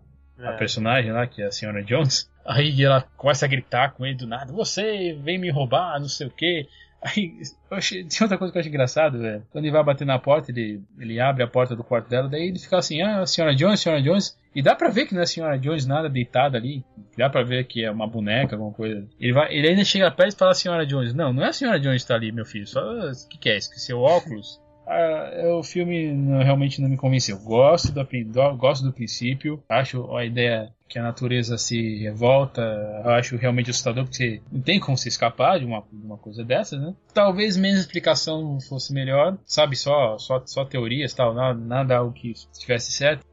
[0.48, 0.56] a é.
[0.56, 2.30] personagem lá, que é a senhora Jones.
[2.44, 6.26] Aí ela começa a gritar com ele do nada: Você vem me roubar, não sei
[6.26, 6.66] o que.
[7.03, 7.33] Aí,
[7.70, 9.42] achei, tem outra coisa que eu acho engraçado, velho.
[9.50, 12.48] Quando ele vai bater na porta, ele, ele abre a porta do quarto dela, daí
[12.48, 14.38] ele fica assim, ah, senhora Jones, senhora Jones.
[14.55, 16.85] E dá pra ver que não é a senhora Jones nada deitada ali.
[17.16, 19.07] Dá pra ver que é uma boneca, alguma coisa.
[19.18, 21.14] Ele, vai, ele ainda chega perto e fala senhora Jones.
[21.14, 22.66] Não, não é a senhora Jones que tá ali, meu filho.
[22.66, 23.70] Só, o que, que é isso?
[23.70, 24.61] Que seu óculos?
[24.90, 27.38] Ah, o filme não, realmente não me convenceu.
[27.38, 32.61] Gosto do, gosto do princípio, acho a ideia que a natureza se revolta,
[33.05, 36.44] eu acho realmente assustador, porque não tem como se escapar de uma, de uma coisa
[36.44, 36.92] dessa, né?
[37.14, 39.76] Talvez menos explicação fosse melhor, sabe?
[39.76, 43.24] Só, só, só teorias tal, nada, nada algo que estivesse certo.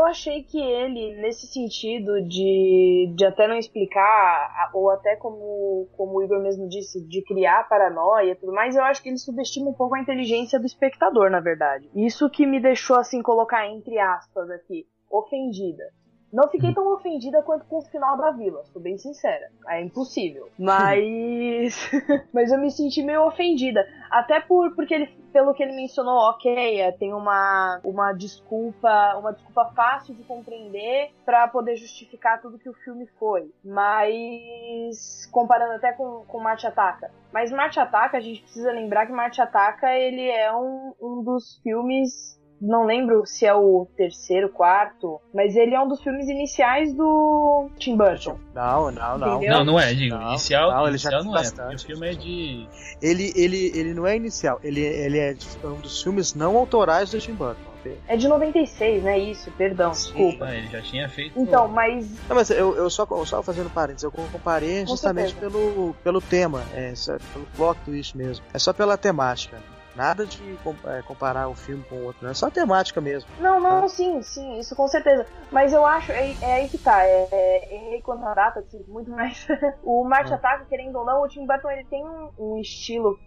[0.00, 6.16] Eu achei que ele, nesse sentido de, de até não explicar, ou até como, como
[6.16, 9.68] o Igor mesmo disse, de criar paranoia e tudo mais, eu acho que ele subestima
[9.68, 11.90] um pouco a inteligência do espectador, na verdade.
[11.94, 15.84] Isso que me deixou, assim, colocar entre aspas aqui, ofendida.
[16.32, 19.50] Não fiquei tão ofendida quanto com o final da vila, sou bem sincera.
[19.68, 20.48] É impossível.
[20.58, 21.90] Mas.
[22.32, 23.86] mas eu me senti meio ofendida.
[24.10, 29.32] Até por porque ele, pelo que ele mencionou, ok, é, tem uma, uma desculpa, uma
[29.32, 33.50] desculpa fácil de compreender para poder justificar tudo que o filme foi.
[33.64, 35.26] Mas.
[35.32, 37.10] comparando até com, com Marte Ataca.
[37.32, 41.58] Mas Marte Ataca, a gente precisa lembrar que Marte Ataca ele é um, um dos
[41.62, 46.92] filmes não lembro se é o terceiro, quarto, mas ele é um dos filmes iniciais
[46.92, 48.38] do Tim Burton.
[48.54, 49.36] Não, não, não.
[49.36, 49.58] Entendeu?
[49.58, 51.84] Não, não é, digo, não, inicial, não, ele inicial já não é, bastante.
[51.84, 52.66] O filme é de...
[53.00, 57.18] Ele, ele, ele não é inicial, ele, ele é um dos filmes não autorais do
[57.18, 57.70] Tim Burton.
[58.06, 59.18] É de 96, né?
[59.18, 60.12] Isso, perdão, Sim.
[60.12, 60.44] desculpa.
[60.44, 61.40] Ah, ele já tinha feito.
[61.40, 62.10] Então, mas.
[62.28, 66.92] Não, mas eu, eu só, só fazendo parênteses, eu comparei justamente pelo, pelo tema, é,
[67.32, 68.44] pelo plot twist mesmo.
[68.52, 69.58] É só pela temática.
[70.00, 72.30] Nada de é, comparar um filme com o outro, né?
[72.30, 73.28] É só a temática mesmo.
[73.38, 73.88] Não, não, tá?
[73.88, 75.26] sim, sim, isso com certeza.
[75.52, 78.82] Mas eu acho, é, é aí que tá, é, é, errei quanto a data, assim,
[78.88, 79.46] muito mais.
[79.84, 80.36] o Marte ah.
[80.36, 83.20] Ataca, querendo ou não, o Tim Burton ele tem um, um estilo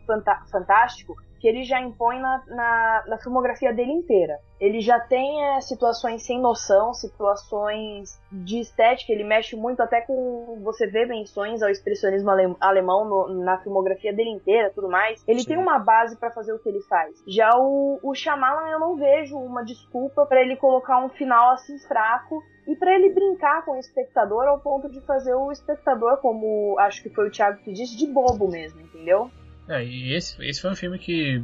[0.52, 4.40] fantástico que ele já impõe na, na, na filmografia dele inteira.
[4.62, 10.62] Ele já tem é, situações sem noção, situações de estética, ele mexe muito até com.
[10.64, 15.22] Você vê menções ao expressionismo alemão no, na filmografia dele inteira tudo mais.
[15.28, 15.48] Ele Sim.
[15.50, 17.22] tem uma base para fazer o que ele faz.
[17.28, 21.78] Já o, o Shyamalan, eu não vejo uma desculpa para ele colocar um final assim
[21.80, 26.80] fraco e para ele brincar com o espectador ao ponto de fazer o espectador, como
[26.80, 29.30] acho que foi o Thiago que disse, de bobo mesmo, entendeu?
[29.68, 31.42] É, e esse, esse foi um filme que,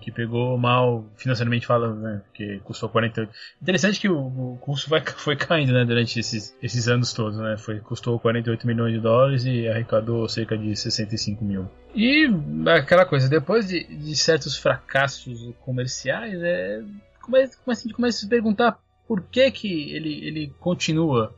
[0.00, 2.22] que pegou mal financeiramente falando, né?
[2.32, 3.30] Que custou 48.
[3.60, 5.84] Interessante que o, o custo vai, foi caindo, né?
[5.84, 7.56] Durante esses, esses anos todos, né?
[7.58, 11.68] Foi, custou 48 milhões de dólares e arrecadou cerca de 65 mil.
[11.94, 12.26] E
[12.66, 16.82] aquela coisa, depois de, de certos fracassos comerciais, é,
[17.20, 21.34] começa, começa, começa a se perguntar por que, que ele, ele continua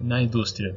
[0.00, 0.74] na indústria.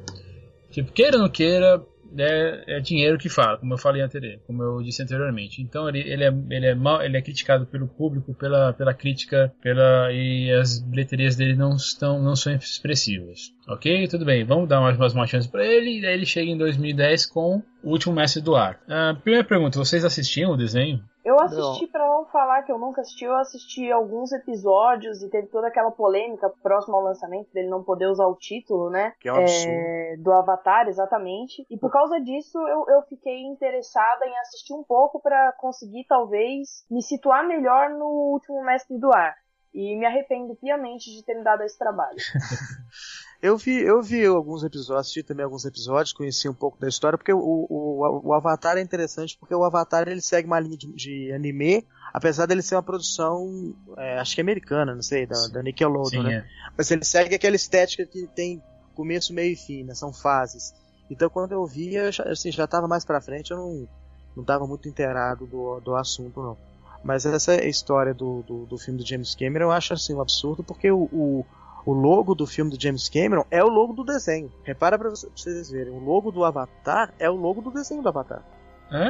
[0.71, 1.81] Tipo, queira ou não queira,
[2.17, 5.61] é, é, dinheiro que fala, como eu falei anterior, como eu disse anteriormente.
[5.61, 9.53] Então ele, ele, é, ele, é mal, ele é criticado pelo público, pela, pela crítica,
[9.61, 13.51] pela e as bilheterias dele não estão não são expressivas.
[13.67, 15.99] Ok, tudo bem, vamos dar mais, mais uma chance para ele.
[15.99, 18.79] E aí ele chega em 2010 com O Último Mestre do Ar.
[18.87, 21.01] Uh, primeira pergunta: vocês assistiam o desenho?
[21.23, 25.47] Eu assisti, para não falar que eu nunca assisti, eu assisti alguns episódios e teve
[25.47, 29.13] toda aquela polêmica próximo ao lançamento dele não poder usar o título, né?
[29.21, 31.65] Que é é, do Avatar, exatamente.
[31.69, 36.85] E por causa disso eu, eu fiquei interessada em assistir um pouco para conseguir, talvez,
[36.91, 39.33] me situar melhor no último Mestre do Ar.
[39.73, 42.17] E me arrependo piamente de ter me dado esse trabalho.
[43.43, 47.17] Eu vi, eu vi alguns episódios, assisti também alguns episódios, conheci um pouco da história,
[47.17, 50.87] porque o, o, o Avatar é interessante, porque o Avatar ele segue uma linha de,
[50.93, 55.61] de anime, apesar dele ser uma produção, é, acho que americana, não sei, da, da
[55.61, 56.35] Nickelodeon, Sim, né?
[56.35, 56.45] É.
[56.77, 58.63] Mas ele segue aquela estética que tem
[58.95, 59.93] começo, meio e fim, né?
[59.93, 60.73] São fases.
[61.11, 63.89] Então quando eu vi, eu já, assim, já tava mais pra frente, eu não,
[64.37, 66.57] não tava muito inteirado do, do assunto, não.
[67.03, 70.63] Mas essa história do, do, do filme do James Cameron eu acho assim um absurdo,
[70.63, 71.45] porque o, o
[71.85, 74.51] o logo do filme do James Cameron é o logo do desenho.
[74.63, 78.43] Repara pra vocês verem, o logo do Avatar é o logo do desenho do Avatar.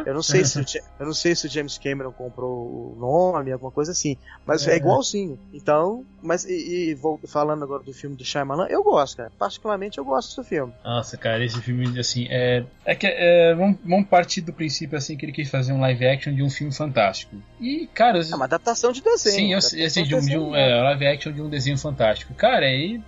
[0.05, 0.63] Eu não sei se o,
[0.99, 4.73] eu não sei se o James Cameron comprou o nome, alguma coisa assim, mas é,
[4.73, 5.37] é igualzinho.
[5.53, 9.31] Então, mas e, e vou falando agora do filme do Shyamalan, eu gosto, cara.
[9.37, 10.73] Particularmente eu gosto do filme.
[10.83, 15.17] Nossa, cara, esse filme assim é é que é, vamos, vamos partir do princípio assim
[15.17, 17.35] que ele quis fazer um live action de um filme fantástico.
[17.59, 19.61] E cara, é uma adaptação de desenho.
[19.61, 22.33] Sim, eu, assim, de um, de um é, live action de um desenho fantástico.
[22.33, 23.01] Cara, aí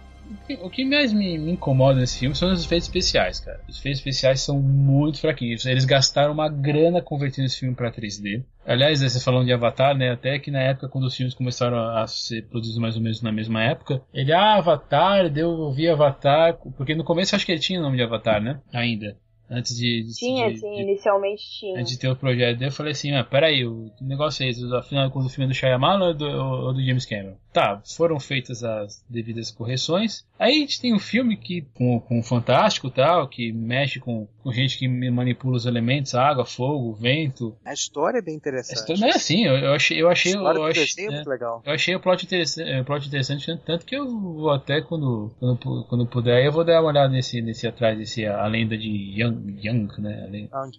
[0.61, 3.59] o que mais me, me, incomoda nesse filme são os efeitos especiais, cara.
[3.67, 5.65] Os efeitos especiais são muito fraquinhos.
[5.65, 8.43] Eles gastaram uma grana convertendo esse filme para 3D.
[8.65, 10.11] Aliás, vocês falam de Avatar, né?
[10.11, 13.31] Até que na época, quando os filmes começaram a ser produzidos mais ou menos na
[13.31, 17.61] mesma época, ele, ah, Avatar, deu, eu vi Avatar, porque no começo acho que ele
[17.61, 18.59] tinha o nome de Avatar, né?
[18.73, 19.17] Ainda.
[19.49, 20.03] Antes de.
[20.17, 21.79] Tinha, de, sim, de, inicialmente tinha.
[21.79, 24.63] Antes de ter o projeto dele, eu falei assim: ah, peraí, o negócio é esse,
[24.75, 27.38] afinal, quando o filme é do Shyamalan ou do, ou do James Cameron?
[27.56, 30.26] Tá, foram feitas as devidas correções.
[30.38, 34.52] Aí a gente tem um filme que, com, com fantástico tal, que mexe com, com
[34.52, 37.56] gente que manipula os elementos, água, fogo, vento.
[37.63, 38.78] A história é bem interessante.
[38.78, 40.02] A história, não é assim, eu, eu achei.
[40.02, 41.63] Eu achei, eu, achei, é muito legal.
[41.65, 45.86] eu achei o plot interessante, o plot interessante, tanto que eu vou até quando, quando,
[45.88, 49.62] quando puder, eu vou dar uma olhada nesse, nesse atrás, desse A Lenda de Young
[49.63, 50.50] Young, né?
[50.54, 50.72] Young.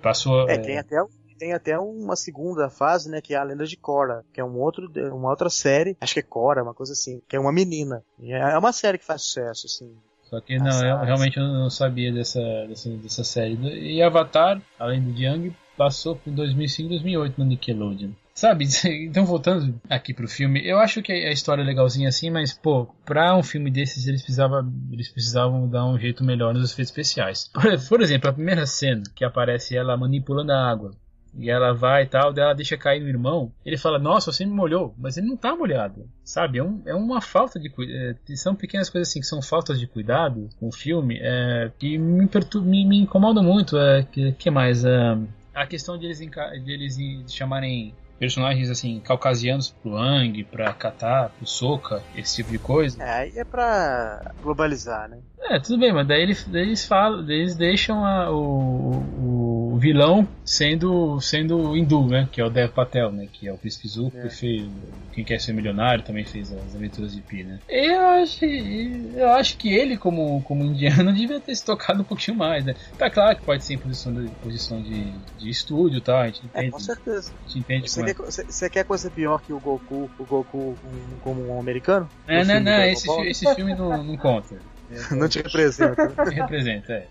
[0.00, 0.48] Passou.
[0.48, 0.58] É, é...
[0.58, 0.96] Tem, até,
[1.38, 3.20] tem até uma segunda fase, né?
[3.20, 6.20] Que é a Lenda de Cora, que é um outro, uma outra série, acho que
[6.20, 8.02] é Cora, uma coisa assim, que é uma menina.
[8.22, 9.96] É uma série que faz sucesso, assim.
[10.22, 13.56] Só que não, eu realmente eu não sabia dessa, dessa, dessa série.
[13.62, 18.10] E Avatar, além do Young, passou em 2005 2008 no Nickelodeon.
[18.34, 18.66] Sabe,
[19.06, 22.86] então voltando aqui pro filme, eu acho que a história é legalzinha assim, mas, pô,
[23.04, 27.48] pra um filme desses eles precisavam, eles precisavam dar um jeito melhor nos efeitos especiais.
[27.52, 30.90] Por, por exemplo, a primeira cena que aparece ela manipulando a água.
[31.36, 33.52] E ela vai e tal, dela deixa cair no irmão.
[33.64, 34.94] Ele fala, nossa, você me molhou.
[34.96, 36.08] Mas ele não tá molhado.
[36.22, 36.58] Sabe?
[36.58, 38.18] É, um, é uma falta de cuidado.
[38.28, 41.98] É, são pequenas coisas assim que são faltas de cuidado com o filme é, que
[41.98, 42.28] me,
[42.62, 43.76] me, me incomodam muito.
[43.76, 44.84] É, que, que mais?
[44.84, 45.18] É,
[45.54, 46.96] a questão de eles, de eles
[47.32, 53.02] chamarem personagens assim, caucasianos pro Ang, pra Katar, pro Soka, esse tipo de coisa.
[53.02, 55.18] É, aí é pra globalizar, né?
[55.40, 61.20] É, tudo bem, mas daí eles, eles falam, eles deixam a, o, o vilão sendo
[61.20, 62.28] sendo hindu, né?
[62.30, 63.28] Que é o Dev Patel, né?
[63.32, 64.22] Que é o príncipe é.
[64.22, 64.68] que fez
[65.12, 67.58] Quem Quer Ser Milionário, também fez as Aventuras de Pi, né?
[67.68, 72.36] Eu acho, eu acho que ele, como, como indiano, devia ter se tocado um pouquinho
[72.36, 72.74] mais, né?
[72.98, 76.12] Tá claro que pode ser em posição de, posição de, de estúdio e tá?
[76.12, 76.66] tal, a gente entende.
[76.66, 77.32] É, com certeza.
[77.32, 80.76] A gente entende você, quer, você, você quer coisa pior que o Goku, o Goku
[81.22, 82.08] como um americano?
[82.26, 84.56] É, não, não, esse, esse filme não, não conta.
[85.10, 86.12] não te representa.
[86.16, 87.06] Não me representa, é.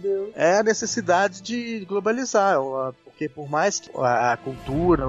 [0.00, 0.30] Deus.
[0.34, 2.58] É a necessidade de globalizar,
[3.04, 5.04] porque por mais que a cultura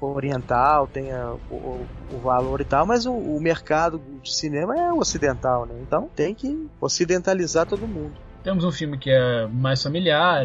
[0.00, 5.66] oriental tenha o, o valor e tal, mas o, o, mercado de cinema é ocidental,
[5.66, 5.74] né?
[5.82, 8.25] Então tem que ocidentalizar todo mundo.
[8.46, 10.44] Temos um filme que é mais familiar,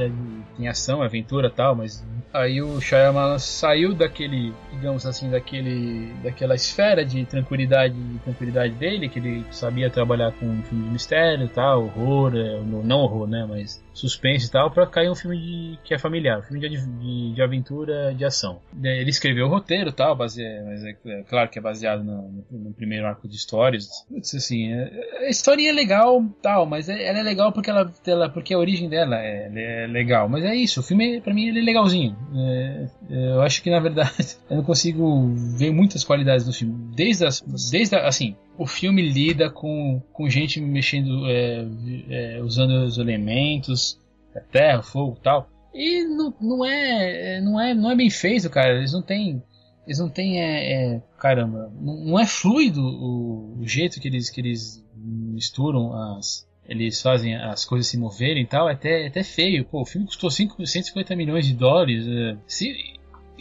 [0.57, 7.03] tem ação, aventura tal, mas Aí o Shyamalan saiu daquele, digamos assim, daquele, daquela esfera
[7.03, 11.83] de tranquilidade, de tranquilidade dele, que ele sabia trabalhar com um filme de mistério, tal,
[11.83, 15.93] horror, é, não horror, né, mas suspense e tal, para cair um filme de, que
[15.93, 18.59] é familiar, um filme de, de, de aventura, de ação.
[18.83, 22.73] Ele escreveu o roteiro, tal, base, mas é, é, claro que é baseado no, no,
[22.73, 23.87] primeiro arco de histórias.
[24.09, 27.91] Putz, assim, é, a história é legal, tal, mas é, ela é legal porque ela,
[28.05, 30.29] ela porque a origem dela é, é legal.
[30.29, 32.15] Mas é isso, o filme para mim ele é legalzinho.
[32.35, 36.75] É, é, eu acho que na verdade eu não consigo ver muitas qualidades do filme.
[36.95, 41.65] Desde, as, desde a, assim, o filme lida com, com gente mexendo, é,
[42.09, 43.99] é, usando os elementos,
[44.51, 45.49] terra, fogo tal.
[45.73, 48.77] E não, não, é, não, é, não é bem feito, cara.
[48.77, 49.41] Eles não têm.
[49.87, 50.39] Eles não têm.
[50.39, 55.95] É, é caramba, não, não, é fluido o, o, jeito que eles, que eles misturam
[55.95, 59.65] as, eles fazem as coisas se moverem e tal, é até, é até feio.
[59.65, 62.05] Pô, o filme custou 5, 150 milhões de dólares.
[62.07, 62.75] É, se,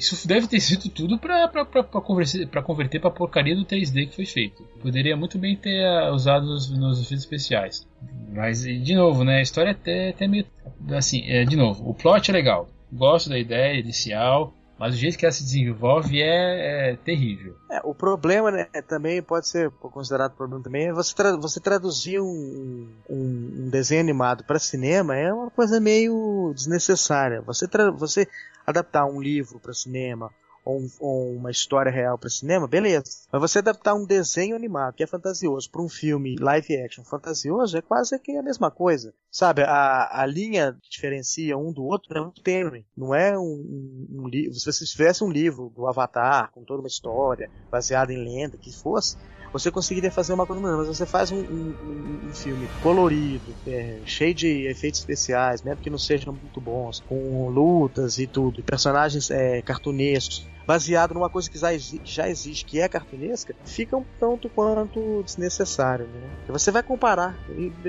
[0.00, 4.16] isso deve ter sido tudo pra, pra, pra, pra, converter, pra porcaria do 3D que
[4.16, 4.62] foi feito.
[4.80, 7.86] Poderia muito bem ter uh, usado nos, nos efeitos especiais.
[8.32, 9.38] Mas, de novo, né?
[9.38, 10.46] A história é até, até meio.
[10.92, 12.68] Assim, é, de novo, o plot é legal.
[12.90, 14.54] Gosto da ideia inicial.
[14.80, 17.54] Mas o jeito que ela se desenvolve é, é terrível.
[17.70, 22.18] É, o problema, né, também pode ser considerado problema também, é você, tra você traduzir
[22.18, 27.42] um, um, um desenho animado para cinema é uma coisa meio desnecessária.
[27.42, 28.26] Você, você
[28.66, 30.32] adaptar um livro para cinema
[30.64, 33.04] ou, ou, uma história real para cinema, beleza.
[33.32, 37.76] Mas você adaptar um desenho animado que é fantasioso para um filme live action fantasioso
[37.76, 39.14] é quase que a mesma coisa.
[39.30, 42.84] Sabe, a, a linha que diferencia um do outro é muito tênue.
[42.96, 44.54] Não é um, um, um livro.
[44.54, 48.72] Se você tivesse um livro do Avatar com toda uma história baseada em lenda que
[48.72, 49.16] fosse,
[49.52, 54.34] você conseguiria fazer uma coisa, mas você faz um, um, um filme colorido, é, cheio
[54.34, 59.60] de efeitos especiais, mesmo que não sejam muito bons, com lutas e tudo, personagens é,
[59.62, 61.70] cartunescos, baseado numa coisa que já,
[62.04, 66.30] já existe, que é cartunesca, fica um tanto quanto desnecessário, né?
[66.46, 67.36] Você vai comparar,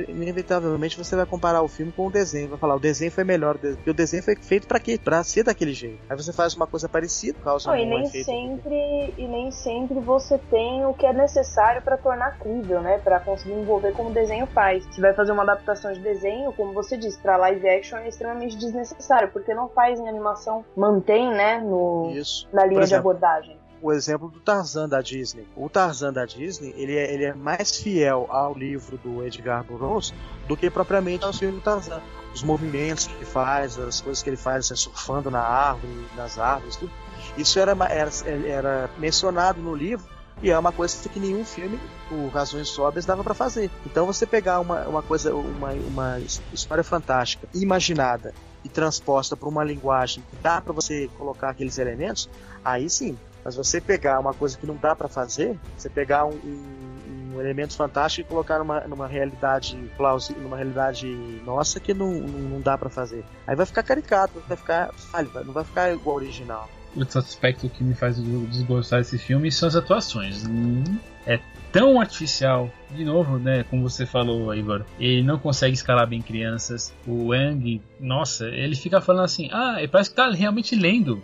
[0.08, 3.60] inevitavelmente você vai comparar o filme com o desenho, vai falar o desenho foi melhor,
[3.60, 4.98] porque o desenho foi feito para quê?
[4.98, 6.00] Para ser daquele jeito.
[6.10, 10.00] Aí você faz uma coisa parecida, causa Não, um e nem sempre e nem sempre
[10.00, 12.98] você tem o que é necessário para tornar crível, né?
[12.98, 14.84] Para conseguir envolver como o desenho faz.
[14.91, 18.58] Se vai fazer uma adaptação de desenho, como você disse, para live action é extremamente
[18.58, 22.50] desnecessário, porque não faz em animação, mantém, né, no Isso.
[22.52, 23.57] na linha Por de exemplo, abordagem.
[23.81, 25.47] o exemplo do Tarzan da Disney.
[25.55, 30.13] O Tarzan da Disney, ele é, ele é mais fiel ao livro do Edgar Burroughs
[30.47, 32.01] do que propriamente ao filme do Tarzan.
[32.34, 36.39] Os movimentos que ele faz, as coisas que ele faz, assim, surfando na árvore, nas
[36.39, 36.91] árvores, tudo.
[37.38, 38.12] Isso era, era,
[38.47, 40.05] era mencionado no livro
[40.41, 41.79] e é uma coisa que nenhum filme,
[42.10, 43.69] por razões óbvias, dava para fazer.
[43.86, 46.19] Então você pegar uma, uma coisa, uma, uma
[46.51, 52.30] história fantástica, imaginada e transposta para uma linguagem que dá para você colocar aqueles elementos,
[52.63, 53.17] aí sim.
[53.43, 57.39] Mas você pegar uma coisa que não dá para fazer, você pegar um, um, um
[57.41, 61.08] elemento fantástico e colocar numa, numa realidade plausível, numa realidade
[61.43, 63.24] nossa que não, não, dá para fazer.
[63.47, 66.69] Aí vai ficar caricato, vai ficar falho, não vai ficar igual ao original.
[66.95, 70.45] Outro aspecto que me faz desgostar desse filme são as atuações.
[70.45, 70.84] Hum,
[71.26, 71.39] É
[71.71, 72.69] tão artificial.
[72.91, 76.93] De novo, né, como você falou, Igor, ele não consegue escalar bem crianças.
[77.07, 81.23] O Wang, nossa, ele fica falando assim, ah, parece que tá realmente lendo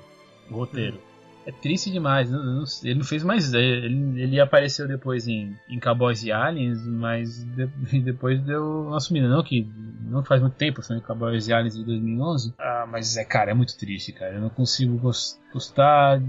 [0.50, 1.00] o roteiro.
[1.46, 2.30] É triste demais.
[2.30, 3.54] não- não- Ele não fez mais.
[3.54, 7.68] Ele, ele apareceu depois em, em Cowboys e Aliens, mas de-
[8.04, 9.30] depois deu uma sumida.
[9.30, 9.66] Não que
[10.10, 12.54] não faz muito tempo, são Cowboys e Aliens de 2011.
[12.60, 14.34] Ah, mas é, cara, é muito triste, cara.
[14.36, 16.20] Eu não consigo gos- gostar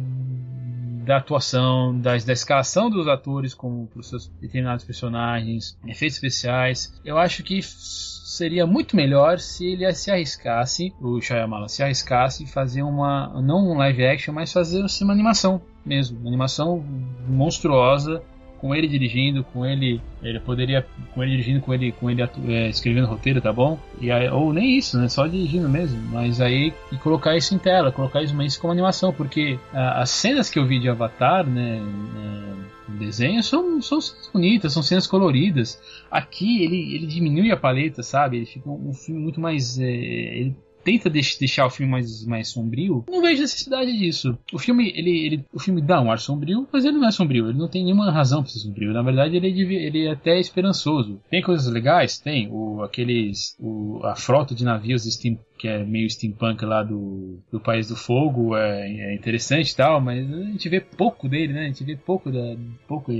[1.09, 6.93] da atuação, da, da escalação dos atores como para os seus determinados personagens, efeitos especiais.
[7.03, 12.47] Eu acho que seria muito melhor se ele se arriscasse, o Shyamalan se arriscasse em
[12.47, 16.85] fazer uma, não um live action, mas fazer uma animação mesmo, uma animação
[17.27, 18.23] monstruosa
[18.61, 22.69] com ele dirigindo, com ele, ele poderia, com ele dirigindo, com ele, com ele é,
[22.69, 23.79] escrevendo roteiro, tá bom?
[24.01, 25.09] E aí, ou nem isso, né?
[25.09, 29.13] Só dirigindo mesmo, mas aí e colocar isso em tela, colocar isso, isso como animação,
[29.13, 33.99] porque ah, as cenas que eu vi de Avatar, né, é, desenho são, são
[34.33, 35.81] bonitas, são cenas coloridas.
[36.11, 38.39] Aqui ele, ele diminui a paleta, sabe?
[38.39, 40.57] Ele fica um, um filme muito mais, é, ele
[40.89, 44.39] tenta deix- deixar o filme mais, mais sombrio, não vejo necessidade disso.
[44.51, 47.51] O filme, ele, ele, o filme dá um ar sombrio, mas ele não é sombrio,
[47.51, 48.95] ele não tem nenhuma razão para ser sombrio.
[48.95, 51.21] Na verdade, ele, é ele é até esperançoso.
[51.29, 52.19] Tem coisas legais?
[52.19, 52.49] Tem.
[52.51, 57.61] O, aqueles, o, a frota de navios steam, que é meio steampunk lá do, do
[57.61, 61.65] País do Fogo, é, é interessante e tal, mas a gente vê pouco dele, né?
[61.65, 63.13] A gente vê pouco da, pouco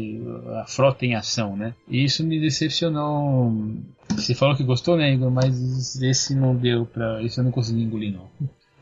[0.57, 1.75] a frota em ação, né?
[1.89, 3.53] E isso me decepcionou
[4.23, 5.31] você falou que gostou, né, Igor?
[5.31, 7.23] Mas esse não deu pra.
[7.23, 8.29] Esse eu não consegui engolir, não.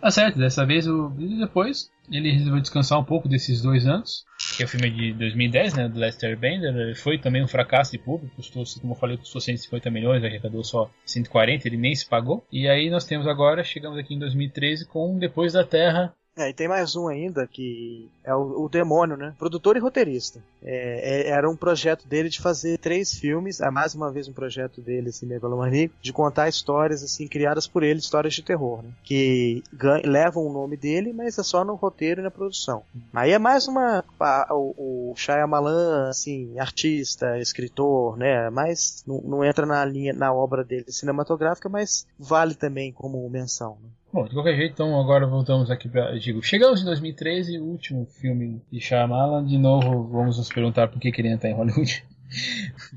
[0.00, 1.08] Tá certo, dessa vez o.
[1.08, 4.24] Depois ele resolveu descansar um pouco desses dois anos.
[4.56, 5.88] Que é o filme de 2010, né?
[5.88, 6.96] Do Lester Bender.
[6.96, 8.36] Foi também um fracasso de público.
[8.36, 12.44] Custou, como eu falei, custou 150 milhões, arrecadou só 140, ele nem se pagou.
[12.52, 16.14] E aí nós temos agora, chegamos aqui em 2013 com Depois da Terra.
[16.38, 19.34] É, e tem mais um ainda que é o, o Demônio, né?
[19.38, 20.38] Produtor e roteirista.
[20.62, 24.34] É, é- era um projeto dele de fazer três filmes, é mais uma vez um
[24.34, 28.90] projeto dele, assim, megalomaníaco, de contar histórias, assim, criadas por ele, histórias de terror, né?
[29.02, 29.62] Que
[30.04, 32.82] levam o nome dele, mas é só no roteiro e na produção.
[33.14, 34.04] Aí é mais uma.
[34.20, 38.50] a- o, o Shyamalan, assim, artista, escritor, né?
[38.50, 43.78] Mas não, não entra na linha, na obra dele cinematográfica, mas vale também como menção,
[43.82, 43.88] né?
[44.16, 46.18] Bom, de qualquer jeito, então agora voltamos aqui para.
[46.18, 49.44] Digo, chegamos em 2013, o último filme de Shyamalan.
[49.44, 52.02] De novo, vamos nos perguntar por que que ele ainda tá em Hollywood.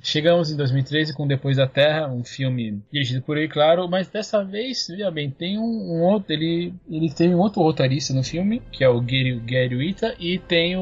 [0.01, 4.43] Chegamos em 2013 com Depois da Terra, um filme dirigido por ele, claro, mas dessa
[4.43, 8.61] vez, veja bem, tem um, um outro, ele, ele tem um outro roteirista no filme,
[8.71, 10.81] que é o Gary, Gary Wita, e tem o,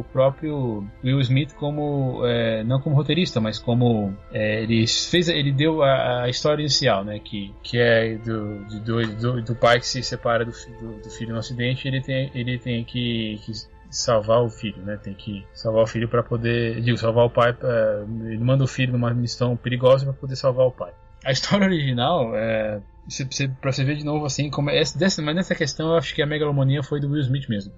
[0.00, 5.52] o próprio Will Smith como, é, não como roteirista, mas como, é, ele fez, ele
[5.52, 9.86] deu a, a história inicial, né, que, que é do, do, do, do pai que
[9.86, 13.52] se separa do, do, do filho no acidente, ele tem, ele tem que, que
[13.90, 14.96] salvar o filho, né?
[15.02, 17.56] Tem que salvar o filho para poder, digo, salvar o pai.
[17.62, 20.92] é, ele manda o filho numa missão perigosa para poder salvar o pai.
[21.24, 24.98] A história original é você, você, pra você ver de novo assim como é, essa,
[24.98, 27.72] dessa, mas nessa questão eu acho que a megalomania foi do Will Smith mesmo.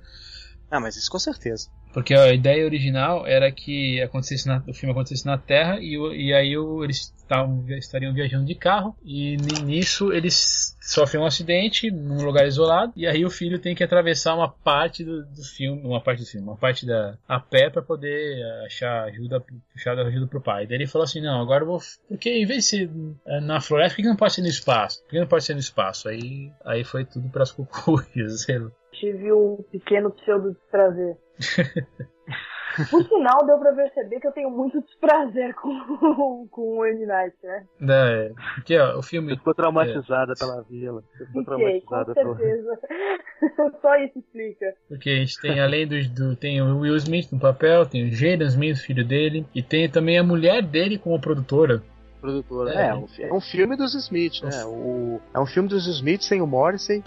[0.70, 1.68] Ah, mas isso com certeza.
[1.92, 5.96] Porque a ideia original era que acontecesse na- o filme acontecesse na Terra e,
[6.28, 11.88] e aí o- eles tavam, estariam viajando de carro e nisso eles sofrem um acidente
[11.88, 15.80] num lugar isolado e aí o filho tem que atravessar uma parte do, do filme,
[15.84, 19.44] uma parte do filme, uma parte da a pé para poder achar ajuda,
[19.76, 20.66] achar ajuda pro pai.
[20.66, 21.78] Daí ele falou assim, não, agora eu vou,
[22.08, 22.90] porque em vez de ser
[23.24, 25.00] é, na floresta, por que não pode ser no espaço?
[25.04, 26.08] Por que não pode ser no espaço?
[26.08, 28.44] Aí, aí foi tudo para as cucuias.
[28.92, 31.16] Tive um pequeno pseudo desprazer.
[32.90, 37.06] Por sinal, deu pra perceber que eu tenho muito desprazer com, com o M.
[37.06, 37.64] Night, né?
[37.88, 39.30] É, porque ó, o filme.
[39.30, 40.38] Você ficou traumatizada é.
[40.38, 41.02] pela vila.
[41.12, 42.78] Você ficou Fiquei, traumatizada com certeza.
[42.78, 43.80] Pela...
[43.80, 44.74] Só isso explica.
[44.88, 46.36] Porque a gente tem, além do, do.
[46.36, 50.18] Tem o Will Smith no papel, tem o Jaden Smith, filho dele, e tem também
[50.18, 51.82] a mulher dele como produtora.
[52.20, 52.74] Produtora.
[52.74, 52.90] É,
[53.22, 54.64] é, é um filme dos Smith, né?
[54.66, 57.02] O, é um filme dos Smith sem o Morrissey.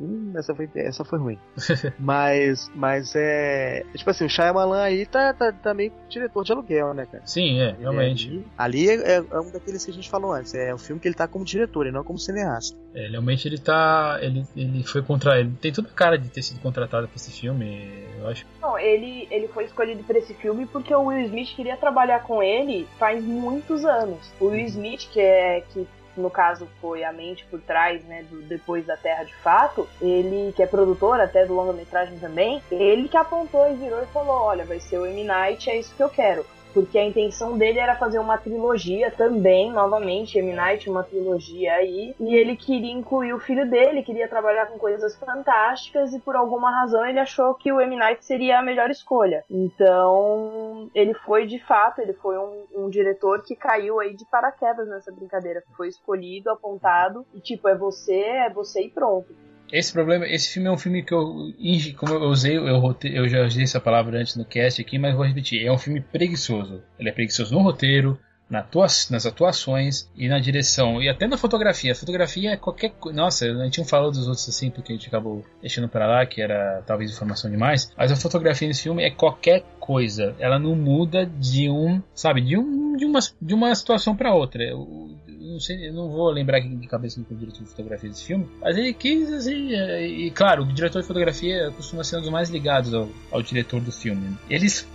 [0.00, 1.38] Hum, essa foi, essa foi ruim.
[1.98, 3.84] mas, mas é.
[3.94, 7.26] Tipo assim, o Shyamalan aí tá, tá, tá meio diretor de aluguel, né, cara?
[7.26, 8.44] Sim, é, realmente.
[8.56, 10.54] ali, ali é, é, um daqueles que a gente falou antes.
[10.54, 12.76] É um filme que ele tá como diretor e não como cineasta.
[12.94, 14.18] É, realmente ele tá.
[14.22, 15.40] Ele, ele foi contra.
[15.40, 18.46] Ele tem toda a cara de ter sido contratado pra esse filme, eu acho.
[18.60, 22.42] Não, ele, ele foi escolhido pra esse filme porque o Will Smith queria trabalhar com
[22.42, 24.18] ele faz muitos anos.
[24.40, 25.62] O Will Smith, que é.
[25.72, 25.86] Que
[26.20, 30.52] no caso foi a mente por trás, né, do Depois da Terra de Fato, ele,
[30.52, 34.64] que é produtor até do longa-metragem também, ele que apontou e virou e falou: olha,
[34.64, 35.24] vai ser o M.
[35.24, 39.72] Night, é isso que eu quero porque a intenção dele era fazer uma trilogia também,
[39.72, 40.52] novamente, M.
[40.52, 45.16] Night, uma trilogia aí, e ele queria incluir o filho dele, queria trabalhar com coisas
[45.16, 47.96] fantásticas, e por alguma razão ele achou que o M.
[47.96, 49.44] Night seria a melhor escolha.
[49.50, 54.88] Então, ele foi de fato, ele foi um, um diretor que caiu aí de paraquedas
[54.88, 59.34] nessa brincadeira, foi escolhido, apontado, e tipo, é você, é você e pronto.
[59.72, 61.52] Esse problema, esse filme é um filme que eu,
[61.96, 65.24] como eu usei, eu, eu já usei essa palavra antes no cast aqui, mas vou
[65.24, 65.64] repetir.
[65.64, 66.82] É um filme preguiçoso.
[66.98, 68.66] Ele é preguiçoso no roteiro, na
[69.10, 71.92] nas atuações e na direção e até na fotografia.
[71.92, 73.16] A fotografia é qualquer coisa.
[73.16, 76.26] Nossa, a gente não falou dos outros assim porque a gente acabou deixando para lá,
[76.26, 77.92] que era talvez informação demais.
[77.96, 80.34] Mas a fotografia nesse filme é qualquer coisa.
[80.38, 84.64] Ela não muda de um, sabe, de um de uma, de uma situação para outra.
[85.58, 88.94] Não sei, não vou lembrar de cabeça do diretor de fotografia desse filme, mas ele
[88.94, 92.94] quis, assim, é, e claro, o diretor de fotografia costuma ser um dos mais ligados
[92.94, 94.36] ao, ao diretor do filme.
[94.48, 94.86] Eles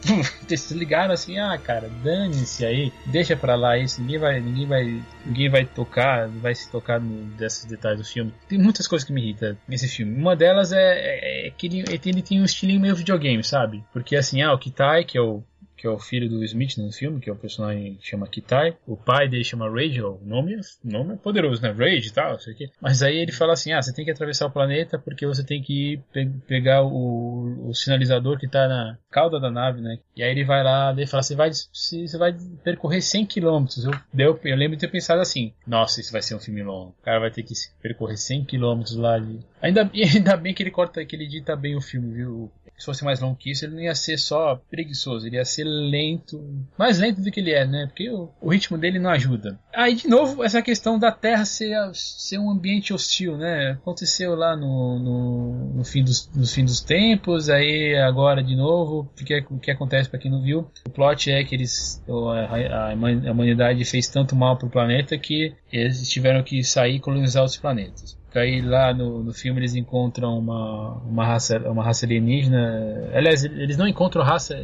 [0.55, 5.03] se ligaram assim, ah, cara, dane-se aí, deixa pra lá isso, ninguém vai, ninguém vai,
[5.25, 8.33] ninguém vai tocar, vai se tocar no, desses detalhes do filme.
[8.47, 10.15] Tem muitas coisas que me irritam nesse filme.
[10.15, 13.83] Uma delas é, é, é que ele, ele tem um estilinho meio videogame, sabe?
[13.91, 15.43] Porque assim, ah, o Kitai, que é o
[15.83, 18.77] que é o filho do Smith no filme, que é o personagem que chama Kitai.
[18.87, 21.71] O pai dele chama Rage, o nome, o nome é poderoso, né?
[21.71, 22.69] Rage e tal, sei que.
[22.79, 25.61] Mas aí ele fala assim: ah, você tem que atravessar o planeta porque você tem
[25.61, 29.99] que pe pegar o, o, sinalizador que tá na cauda da nave, né?
[30.15, 33.65] E aí ele vai lá e fala: você vai, você vai percorrer 100 km.
[33.83, 36.95] Eu, eu, eu lembro de ter pensado assim: nossa, isso vai ser um filme longo.
[36.97, 39.41] O cara vai ter que percorrer 100 km lá ali.
[39.61, 42.51] Ainda, ainda bem que ele corta, que ele edita bem o filme, viu?
[42.77, 45.63] se fosse mais longo que isso, ele não ia ser só preguiçoso, ele ia ser
[45.89, 46.41] lento,
[46.77, 47.85] mais lento do que ele é, né?
[47.87, 49.59] Porque o, o ritmo dele não ajuda.
[49.73, 53.71] Aí, de novo, essa questão da Terra ser, ser um ambiente hostil, né?
[53.71, 59.25] Aconteceu lá no, no, no fim, dos, fim dos tempos, aí agora de novo, o
[59.25, 60.71] que, o que acontece para quem não viu?
[60.85, 65.53] O plot é que eles, a, a, a humanidade fez tanto mal pro planeta que
[65.73, 68.17] eles tiveram que sair e colonizar outros planetas.
[68.35, 73.09] Aí lá no, no filme eles encontram uma, uma, raça, uma raça alienígena.
[73.13, 74.57] Aliás, eles não encontram raça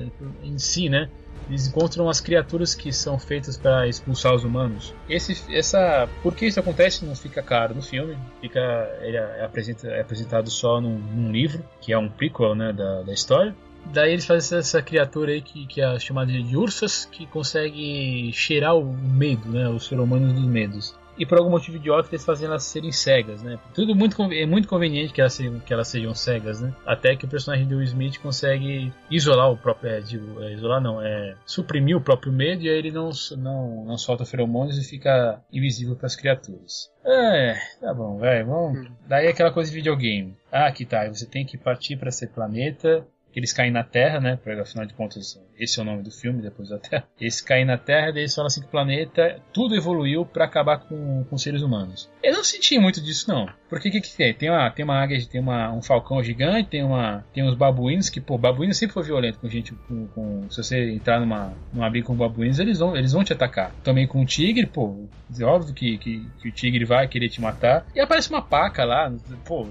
[0.43, 1.09] em si, né?
[1.47, 4.93] Eles encontram as criaturas que são feitas para expulsar os humanos.
[5.09, 8.15] Esse, essa, por que isso acontece não fica claro no filme.
[8.39, 8.59] Fica,
[9.01, 13.01] ele é, apresenta, é apresentado só num, num, livro, que é um prequel né, da,
[13.01, 13.55] da história.
[13.93, 18.75] Daí eles fazem essa, criatura aí que, que é chamada de ursas, que consegue cheirar
[18.75, 22.47] o medo, né, os seres humanos dos medos e por algum motivo idiota eles fazem
[22.47, 23.59] elas serem cegas, né?
[23.73, 26.73] Tudo muito é muito conveniente que elas, sejam, que elas sejam cegas, né?
[26.85, 30.79] Até que o personagem do Will Smith consegue isolar o próprio, é, digo, é, isolar
[30.79, 34.83] não, é suprimir o próprio medo e aí ele não não, não solta feromônios e
[34.89, 36.89] fica invisível para as criaturas.
[37.03, 38.79] É, tá bom, velho, vamos.
[38.79, 38.91] Hum.
[39.05, 40.37] Daí é aquela coisa de videogame.
[40.49, 44.19] Ah, que tá, você tem que partir para esse planeta que eles caem na Terra,
[44.19, 44.39] né?
[44.41, 47.07] Porque afinal de contas, esse é o nome do filme, depois da Terra.
[47.19, 50.79] Eles caem na Terra, daí eles falam assim que o planeta tudo evoluiu para acabar
[50.79, 52.09] com, com seres humanos.
[52.23, 53.47] Eu não senti muito disso, não.
[53.69, 54.33] Porque o que, que tem?
[54.33, 58.09] Tem uma, tem uma águia, tem uma, um falcão gigante, tem, uma, tem uns babuínos,
[58.09, 59.73] que, pô, babuíno sempre foi violento com gente.
[59.73, 63.33] Com, com, se você entrar numa, numa briga com babuínos, eles vão, eles vão te
[63.33, 63.71] atacar.
[63.83, 65.07] Também com o tigre, pô,
[65.37, 67.85] é óbvio que, que, que o tigre vai querer te matar.
[67.93, 69.13] E aparece uma paca lá,
[69.45, 69.67] pô.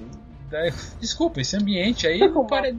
[1.01, 2.79] Desculpa, esse ambiente aí não parece.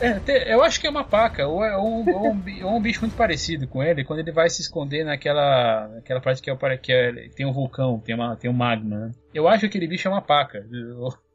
[0.00, 3.00] É, eu acho que é uma paca, ou é um, ou um, ou um, bicho
[3.00, 6.92] muito parecido com ele, quando ele vai se esconder naquela, naquela parte que, é, que
[6.92, 8.98] é, tem um vulcão, tem, uma, tem um magma.
[8.98, 9.10] Né?
[9.32, 10.66] Eu acho que aquele bicho é uma paca.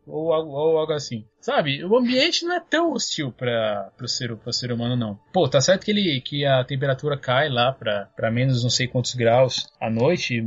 [0.07, 1.25] Ou, ou, algo assim.
[1.39, 1.83] Sabe?
[1.83, 5.19] O ambiente não é tão hostil para o ser, ser humano, não.
[5.33, 9.15] Pô, tá certo que, ele, que a temperatura cai lá para menos não sei quantos
[9.15, 10.43] graus à noite.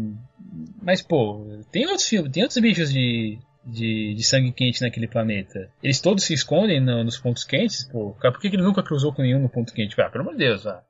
[0.80, 3.38] Mas, pô, tem outros filmes, tem outros bichos de,
[3.68, 5.70] de, de, sangue quente naquele planeta.
[5.82, 7.84] Eles todos se escondem no, nos pontos quentes?
[7.90, 10.00] Pô, por que, que ele nunca cruzou com nenhum no ponto quente?
[10.00, 10.82] Ah, pelo amor de Deus, ah.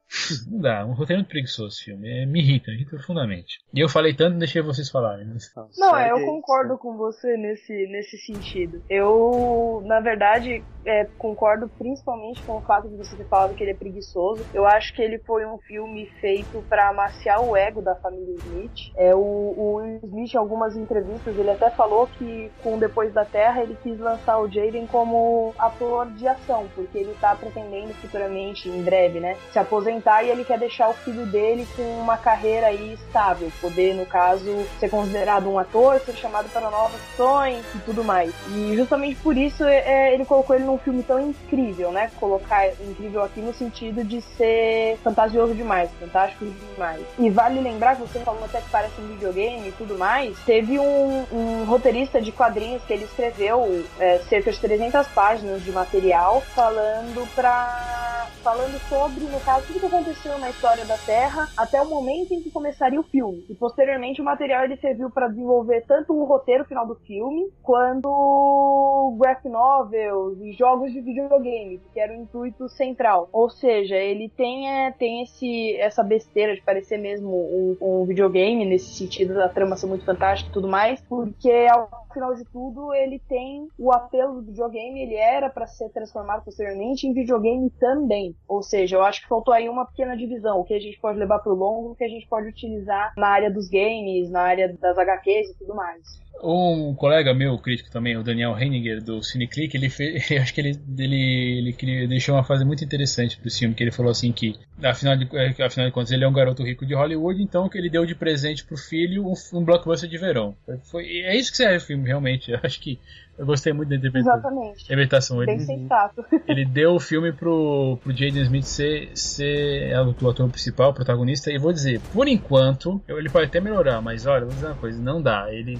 [0.51, 2.09] Não dá, um roteiro muito preguiçoso esse filme.
[2.09, 3.59] É, me irrita, me irrita profundamente.
[3.75, 5.27] E eu falei tanto, deixei vocês falarem.
[5.27, 5.37] Né?
[5.77, 8.83] Não, é, eu concordo com você nesse, nesse sentido.
[8.89, 13.73] Eu, na verdade, é, concordo principalmente com o fato de você ter falado que ele
[13.73, 14.45] é preguiçoso.
[14.55, 18.93] Eu acho que ele foi um filme feito para amaciar o ego da família Smith.
[18.97, 23.63] É, o, o Smith, em algumas entrevistas, ele até falou que com Depois da Terra
[23.63, 28.83] ele quis lançar o Jaden como ator de ação, porque ele tá pretendendo futuramente, em
[28.83, 32.69] breve, né, se aposentar aposentar e ele quer deixar o filho dele com uma carreira
[32.69, 37.79] aí estável, poder, no caso, ser considerado um ator, ser chamado para novas ações e
[37.81, 38.33] tudo mais.
[38.51, 42.11] E justamente por isso é, é, ele colocou ele num filme tão incrível, né?
[42.19, 47.03] Colocar incrível aqui no sentido de ser fantasioso demais, fantástico demais.
[47.19, 50.79] E vale lembrar que você falou até que parece um videogame e tudo mais, teve
[50.79, 56.43] um, um roteirista de quadrinhos que ele escreveu é, cerca de 300 páginas de material
[56.55, 58.09] falando para
[58.43, 62.43] falando sobre, no caso, tudo que aconteceu na história da Terra até o momento em
[62.43, 63.45] que começaria o filme.
[63.49, 69.17] E posteriormente o material ele serviu para desenvolver tanto o roteiro final do filme, quanto
[69.19, 73.29] graphic novels e jogos de videogame, que era o intuito central.
[73.33, 78.67] Ou seja, ele tem, é, tem esse, essa besteira de parecer mesmo um, um videogame,
[78.67, 82.93] nesse sentido da trama ser muito fantástica e tudo mais, porque ao final de tudo
[82.93, 88.35] ele tem o apelo do videogame, ele era para ser transformado posteriormente em videogame também.
[88.47, 91.19] Ou seja, eu acho que faltou aí uma pequena divisão, o que a gente pode
[91.19, 94.77] levar pro longo, o que a gente pode utilizar na área dos games, na área
[94.81, 96.21] das HQs e tudo mais.
[96.43, 100.79] Um colega meu, crítico também, o Daniel Heininger, do CineClick, ele fez, acho que ele,
[100.97, 105.17] ele, ele, deixou uma frase muito interessante pro filme, que ele falou assim que, afinal
[105.17, 107.91] de, é, afinal de contas, ele é um garoto rico de Hollywood, então que ele
[107.91, 110.57] deu de presente pro filho um, um blockbuster de verão.
[110.85, 112.53] Foi, é isso que serve o filme, realmente.
[112.53, 113.01] Eu acho que
[113.39, 115.39] eu gostei muito da interpretação.
[115.39, 116.25] Bem ele, sensato.
[116.49, 121.53] Ele deu o filme pro, pro Jaden Smith ser, ser o ator principal, o protagonista,
[121.53, 125.01] e vou dizer, por enquanto, ele pode até melhorar, mas olha, vou dizer uma coisa,
[125.01, 125.53] não dá.
[125.53, 125.79] Ele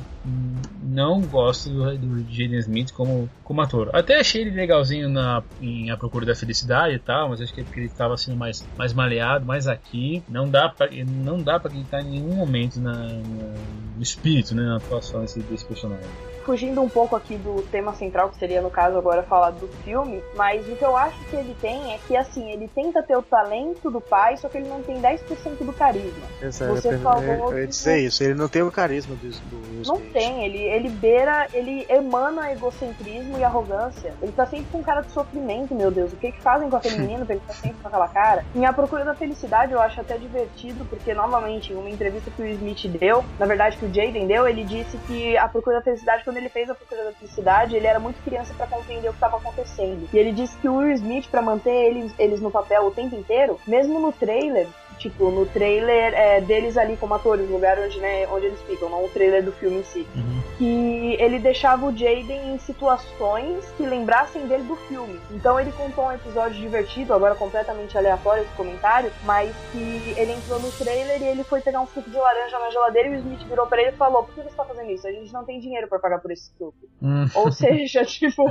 [0.83, 3.91] não gosta do, do Jaden Smith como, como ator.
[3.93, 7.61] Até achei ele legalzinho na, em A Procura da Felicidade e tal, mas acho que
[7.61, 10.23] é porque ele estava sendo mais, mais maleado, mais aqui.
[10.29, 10.89] Não dá pra,
[11.25, 13.55] não dá pra acreditar em nenhum momento na, na,
[13.97, 16.07] no espírito, né, na atuação desse, desse personagem
[16.49, 20.23] fugindo um pouco aqui do tema central, que seria, no caso, agora falar do filme,
[20.35, 23.23] mas o que eu acho que ele tem é que, assim, ele tenta ter o
[23.23, 25.19] talento do pai, só que ele não tem 10%
[25.61, 26.27] do carisma.
[26.41, 29.29] Exato, Você eu, falou eu, eu ia dizer isso, ele não tem o carisma do,
[29.29, 34.15] do Não tem, ele, ele beira, ele emana egocentrismo e arrogância.
[34.23, 36.15] Ele tá sempre com cara de sofrimento, meu Deus.
[36.15, 38.43] O que que fazem com aquele menino pra ele tá sempre com aquela cara?
[38.57, 42.41] Em A Procura da Felicidade eu acho até divertido, porque, novamente, em uma entrevista que
[42.41, 45.83] o Smith deu, na verdade que o Jaden deu, ele disse que A Procura da
[45.83, 49.13] Felicidade, quando ele fez a Procura da Felicidade, ele era muito criança para compreender o
[49.13, 50.09] que estava acontecendo.
[50.13, 53.15] E ele disse que o Will Smith, para manter eles, eles no papel o tempo
[53.15, 54.67] inteiro, mesmo no trailer,
[54.99, 58.89] tipo, no trailer é, deles ali como atores, no lugar onde, né, onde eles ficam,
[58.89, 60.07] não o trailer do filme em si.
[60.15, 60.43] Uhum.
[60.59, 65.19] Que ele deixava o Jaden em situações que lembrassem dele do filme.
[65.31, 70.61] Então ele contou um episódio divertido, agora completamente aleatório esse comentário, mas que ele entrou
[70.61, 73.43] no trailer e ele foi pegar um suco de laranja na geladeira e o Smith
[73.49, 75.07] virou para ele e falou: Por que você tá fazendo isso?
[75.07, 76.75] A gente não tem dinheiro para pagar por esse suco.
[77.03, 77.27] Hum.
[77.35, 78.45] Ou seja, tipo,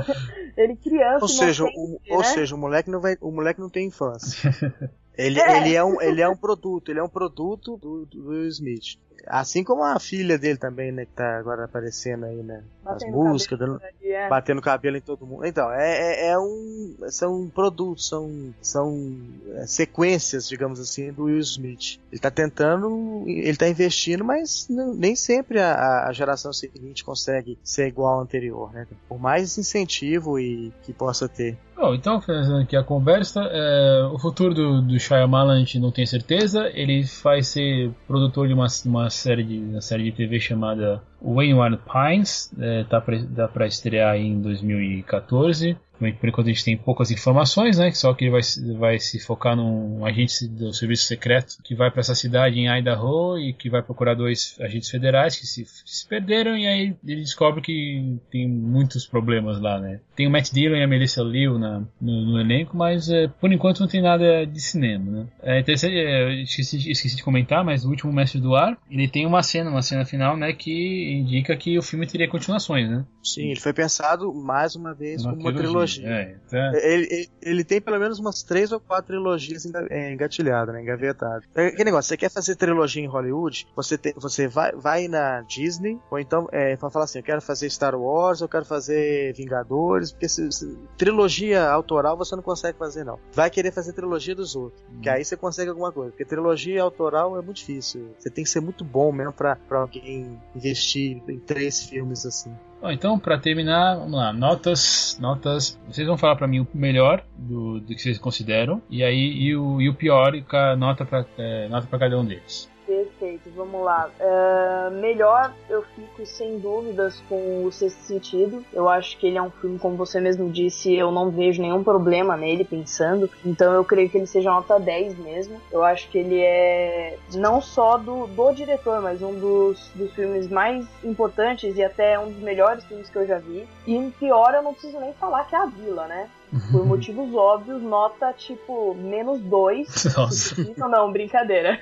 [0.56, 1.22] ele criança.
[1.22, 1.98] Ou seja, o, né?
[2.10, 4.50] ou seja, o moleque não vai, o moleque não tem infância.
[5.18, 5.56] Ele é.
[5.56, 8.96] ele, é um, ele é um produto, ele é um produto do, do Will Smith.
[9.28, 12.62] Assim como a filha dele também, né, que tá agora aparecendo aí, né?
[12.84, 14.28] As músicas, dando, é.
[14.28, 15.44] batendo cabelo em todo mundo.
[15.44, 16.96] Então, é, é, é um.
[17.08, 19.16] São produtos, são, são
[19.54, 22.00] é, sequências, digamos assim, do Will Smith.
[22.10, 27.58] Ele tá tentando, ele tá investindo, mas não, nem sempre a, a, geração seguinte consegue
[27.62, 28.86] ser igual ao anterior, né?
[29.06, 31.58] Por mais incentivo e que possa ter.
[31.78, 35.92] Bom, então, finalizando aqui a conversa, é, o futuro do, do Shyamalan a gente não
[35.92, 36.68] tem certeza.
[36.74, 41.34] Ele vai ser produtor de uma, uma série de uma série de TV chamada O
[41.34, 47.10] Wayward Pines é, tá pra, para estrear em 2014 por enquanto a gente tem poucas
[47.10, 47.90] informações, né?
[47.90, 48.40] Só que ele vai,
[48.78, 53.38] vai se focar num agente do serviço secreto que vai para essa cidade em Idaho
[53.38, 57.60] e que vai procurar dois agentes federais que se, se, perderam e aí ele descobre
[57.60, 60.00] que tem muitos problemas lá, né?
[60.14, 63.52] Tem o Matt Dillon e a Melissa Liu na, no, no elenco, mas é, por
[63.52, 65.26] enquanto não tem nada de cinema, né?
[65.42, 69.26] É interessante, é, esqueci, esqueci de comentar, mas o último Mestre do Ar, ele tem
[69.26, 70.52] uma cena, uma cena final, né?
[70.52, 73.04] Que indica que o filme teria continuações, né?
[73.22, 76.08] Sim, ele foi pensado mais uma vez uma como uma trilogia trilogia.
[76.08, 76.74] É, então...
[76.74, 81.44] ele, ele, ele, tem pelo menos umas três ou quatro trilogias é, engatilhadas, né, engavetadas.
[81.54, 85.42] É que negócio, você quer fazer trilogia em Hollywood, você, tem, você vai, vai na
[85.42, 90.12] Disney, ou então é, falar assim, eu quero fazer Star Wars, eu quero fazer Vingadores,
[90.12, 93.18] porque se, se, trilogia autoral você não consegue fazer não.
[93.32, 95.00] Vai querer fazer trilogia dos outros, hum.
[95.00, 98.10] que aí você consegue alguma coisa, porque trilogia autoral é muito difícil.
[98.18, 100.97] Você tem que ser muito bom mesmo pra, pra alguém investir
[101.28, 102.52] em três filmes assim.
[102.80, 104.32] Bom, então, para terminar, vamos lá.
[104.32, 105.78] Notas, notas.
[105.88, 109.56] Vocês vão falar para mim o melhor do, do que vocês consideram e aí e
[109.56, 110.44] o, e o pior e
[110.76, 112.70] nota para é, nota para cada um deles.
[112.88, 114.08] Perfeito, vamos lá.
[114.18, 118.64] Uh, melhor, eu fico sem dúvidas com o Sexto Sentido.
[118.72, 121.84] Eu acho que ele é um filme, como você mesmo disse, eu não vejo nenhum
[121.84, 123.28] problema nele pensando.
[123.44, 125.60] Então eu creio que ele seja nota 10 mesmo.
[125.70, 130.48] Eu acho que ele é não só do, do diretor, mas um dos, dos filmes
[130.48, 133.68] mais importantes e até um dos melhores filmes que eu já vi.
[133.86, 136.30] E pior, eu não preciso nem falar que é a Vila, né?
[136.70, 140.04] Por motivos óbvios, nota tipo menos 2.
[140.16, 140.74] Nossa.
[140.76, 141.78] Não, brincadeira.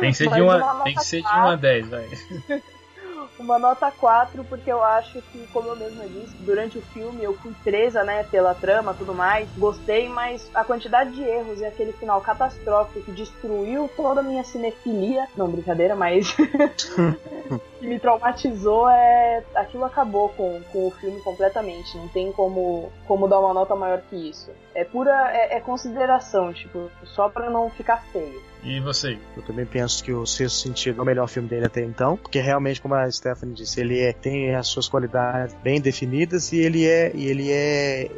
[0.00, 2.08] Tem que ser, de uma, tem que ser de 1 a 10, vai.
[3.38, 7.34] uma nota 4, porque eu acho que, como eu mesma disse, durante o filme eu
[7.34, 9.48] fui presa, né, pela trama tudo mais.
[9.56, 14.44] Gostei, mas a quantidade de erros e aquele final catastrófico que destruiu toda a minha
[14.44, 15.26] cinefilia.
[15.36, 16.34] Não, brincadeira, mas.
[17.78, 19.42] que me traumatizou é.
[19.54, 21.96] Aquilo acabou com, com o filme completamente.
[21.96, 24.50] Não tem como, como dar uma nota maior que isso.
[24.74, 25.30] É pura.
[25.32, 28.42] É, é consideração, tipo, só pra não ficar feio.
[28.66, 29.16] E você?
[29.36, 32.40] Eu também penso que o Sexto Sentido é o melhor filme dele até então, porque
[32.40, 36.84] realmente, como a Stephanie disse, ele é, tem as suas qualidades bem definidas e ele
[36.84, 38.10] é, e ele é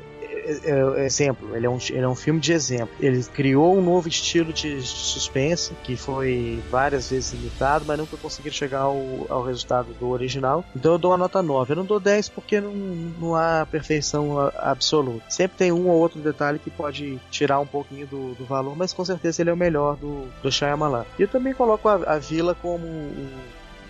[0.49, 2.95] é, é, exemplo, ele é, um, ele é um filme de exemplo.
[3.01, 8.51] Ele criou um novo estilo de suspense que foi várias vezes imitado, mas nunca conseguiu
[8.51, 10.65] chegar ao, ao resultado do original.
[10.75, 11.73] Então eu dou uma nota 9.
[11.73, 15.25] Eu não dou 10 porque não, não há perfeição absoluta.
[15.29, 18.93] Sempre tem um ou outro detalhe que pode tirar um pouquinho do, do valor, mas
[18.93, 21.05] com certeza ele é o melhor do, do Shyamalan.
[21.19, 23.29] E eu também coloco a, a Vila como um,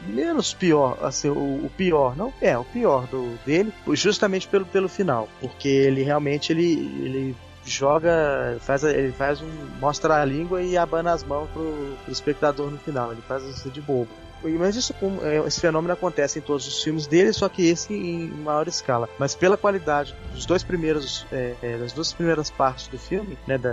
[0.08, 4.88] menos pior, assim, o, o, pior, não é, o pior do dele, justamente pelo, pelo
[4.88, 9.50] final, porque ele realmente ele, ele joga, faz, ele faz um
[9.80, 13.70] mostra a língua e abana as mãos pro, pro espectador no final, ele faz isso
[13.70, 14.08] de bobo.
[14.42, 18.28] Mas isso, é, esse fenômeno acontece em todos os filmes dele, só que esse em
[18.28, 19.08] maior escala.
[19.18, 23.58] Mas pela qualidade dos dois primeiros, é, é, das duas primeiras partes do filme, né,
[23.58, 23.72] da,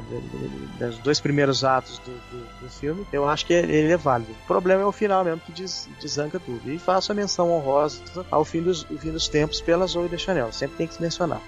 [0.80, 4.32] da, dos dois primeiros atos do, do, do, filme, eu acho que ele é válido.
[4.32, 6.70] O problema é o final mesmo que des, desanca tudo.
[6.72, 8.01] E faço a menção honrosa
[8.32, 10.51] ao fim dos, fim dos tempos pela Zoe de Chanel.
[10.51, 11.41] Sempre tem que se mencionar.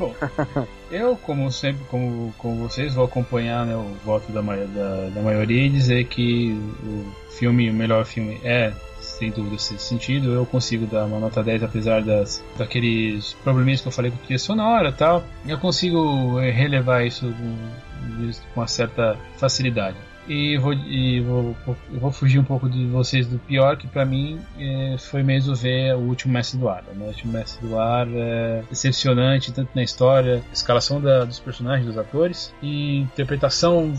[0.00, 0.14] Bom,
[0.90, 5.66] eu, como sempre, como, como vocês, vou acompanhar né, o voto da, da, da maioria
[5.66, 10.32] e dizer que o filme, o melhor filme é sem dúvida esse sentido.
[10.32, 14.38] Eu consigo dar uma nota 10 apesar das daqueles probleminhas que eu falei com trilha
[14.38, 15.22] sonora e tal.
[15.46, 19.98] Eu consigo eh, relevar isso com, com uma certa facilidade
[20.30, 21.56] e vou, e vou,
[21.90, 25.96] vou fugir um pouco de vocês do pior, que para mim é, foi mesmo ver
[25.96, 26.84] o último Mestre do Ar.
[26.94, 27.04] Né?
[27.04, 31.98] O último Mestre do Ar é decepcionante, tanto na história, escalação da, dos personagens, dos
[31.98, 33.92] atores, e interpretação,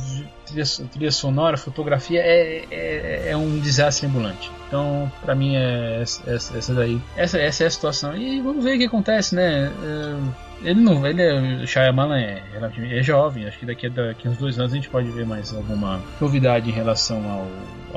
[0.46, 4.50] trilha, trilha sonora, fotografia, é, é, é, um desastre ambulante.
[4.70, 7.02] Então, para mim, é essa, essa daí.
[7.18, 8.16] Essa, essa é a situação.
[8.16, 9.66] E vamos ver o que acontece, né?
[9.66, 12.44] É, ele não, ele é, o Shyamalan é,
[12.74, 15.26] é jovem, acho que daqui a, daqui a uns dois anos a gente pode ver
[15.26, 17.48] mais alguma novidade em relação ao,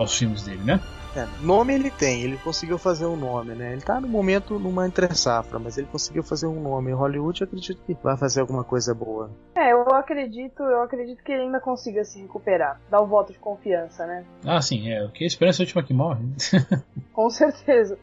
[0.01, 0.81] aos filmes dele, né?
[1.17, 3.73] É, nome ele tem, ele conseguiu fazer um nome, né?
[3.73, 6.91] Ele tá no momento numa entre safra, mas ele conseguiu fazer um nome.
[6.91, 9.31] Em Hollywood eu acredito que vai fazer alguma coisa boa.
[9.55, 12.81] É, eu acredito, eu acredito que ele ainda consiga se recuperar.
[12.91, 14.25] Dar o um voto de confiança, né?
[14.45, 15.05] Ah, sim, é.
[15.05, 16.25] O que a esperança é a última que morre.
[17.15, 17.97] Com certeza.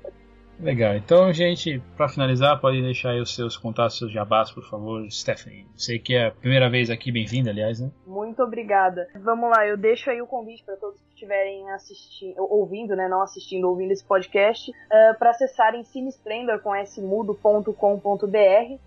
[0.61, 0.95] Legal.
[0.95, 5.65] Então, gente, para finalizar, pode deixar aí os seus contatos, seus jabás, por favor, Stephanie.
[5.75, 7.89] Sei que é a primeira vez aqui, bem-vinda, aliás, né?
[8.05, 9.07] Muito obrigada.
[9.15, 13.69] Vamos lá, eu deixo aí o convite para todos estiverem assistindo, ouvindo, né, não assistindo,
[13.69, 17.75] ouvindo esse podcast, uh, para acessarem cinesplendor com smudo.com.br.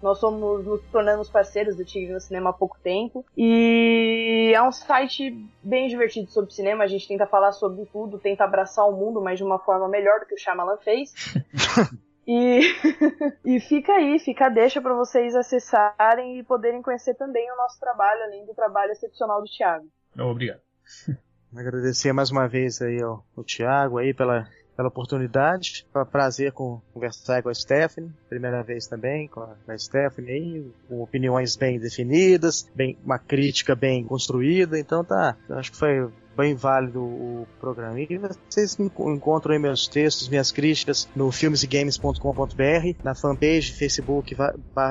[0.02, 4.72] Nós somos nos tornando parceiros do Tigre no Cinema há pouco tempo e é um
[4.72, 5.30] site
[5.62, 6.84] bem divertido sobre cinema.
[6.84, 10.20] A gente tenta falar sobre tudo, tenta abraçar o mundo, mas de uma forma melhor
[10.20, 11.12] do que o Shyamalan fez.
[12.26, 12.60] E,
[13.44, 17.78] e fica aí, fica a deixa para vocês acessarem e poderem conhecer também o nosso
[17.78, 19.86] trabalho, além do trabalho excepcional do Thiago.
[20.18, 20.62] Obrigado.
[21.56, 25.86] Agradecer mais uma vez aí ao, ao Thiago aí pela, pela oportunidade.
[25.92, 31.00] Foi um prazer conversar com a Stephanie, primeira vez também com a Stephanie aí, com
[31.00, 37.00] opiniões bem definidas, bem, uma crítica bem construída, então tá, acho que foi bem válido
[37.00, 38.00] o programa.
[38.00, 38.18] E
[38.48, 44.36] vocês encontram meus textos, minhas críticas no filmesegames.com.br, na fanpage facebook,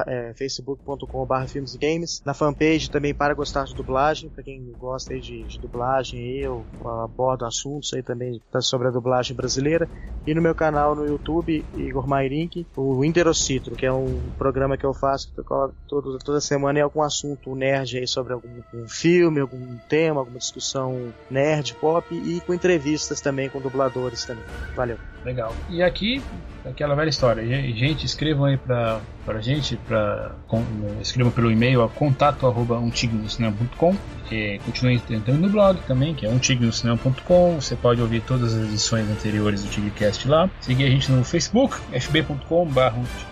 [0.07, 5.59] é, facebook.com.br filmesgames, na fanpage também para gostar de dublagem, para quem gosta de, de
[5.59, 6.65] dublagem, eu
[7.03, 9.87] abordo assuntos aí também sobre a dublagem brasileira,
[10.25, 14.85] e no meu canal no YouTube, Igor Mairink, o Interocitro, que é um programa que
[14.85, 15.31] eu faço
[15.87, 20.39] toda, toda semana é algum assunto nerd aí sobre algum um filme, algum tema, alguma
[20.39, 24.43] discussão nerd, pop e com entrevistas também com dubladores também.
[24.75, 24.97] Valeu.
[25.25, 25.55] Legal.
[25.69, 26.21] E aqui,
[26.65, 27.43] aquela velha história.
[27.73, 30.63] Gente, escrevam aí pra, pra gente, pra, com,
[31.01, 33.95] escrevam pelo e-mail a contato arroba umtignocinema.com
[34.31, 37.55] e continuem tentando no blog também, que é umtignocinema.com.
[37.55, 40.49] Você pode ouvir todas as edições anteriores do Tigrecast lá.
[40.59, 42.79] Seguir a gente no Facebook, fb.com.br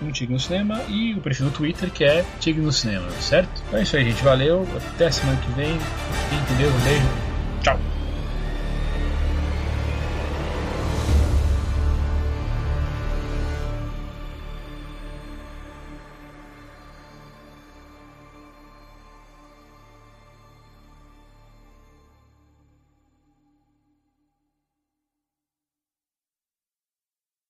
[0.01, 3.61] umtignocinema e o perfil do Twitter, que é Tigno Cinema, certo?
[3.67, 4.23] Então é isso aí, gente.
[4.23, 4.65] Valeu.
[4.93, 5.73] Até semana que vem.
[6.31, 6.69] Entendeu?
[6.69, 7.30] Um beijo.
[7.63, 8.00] Chao.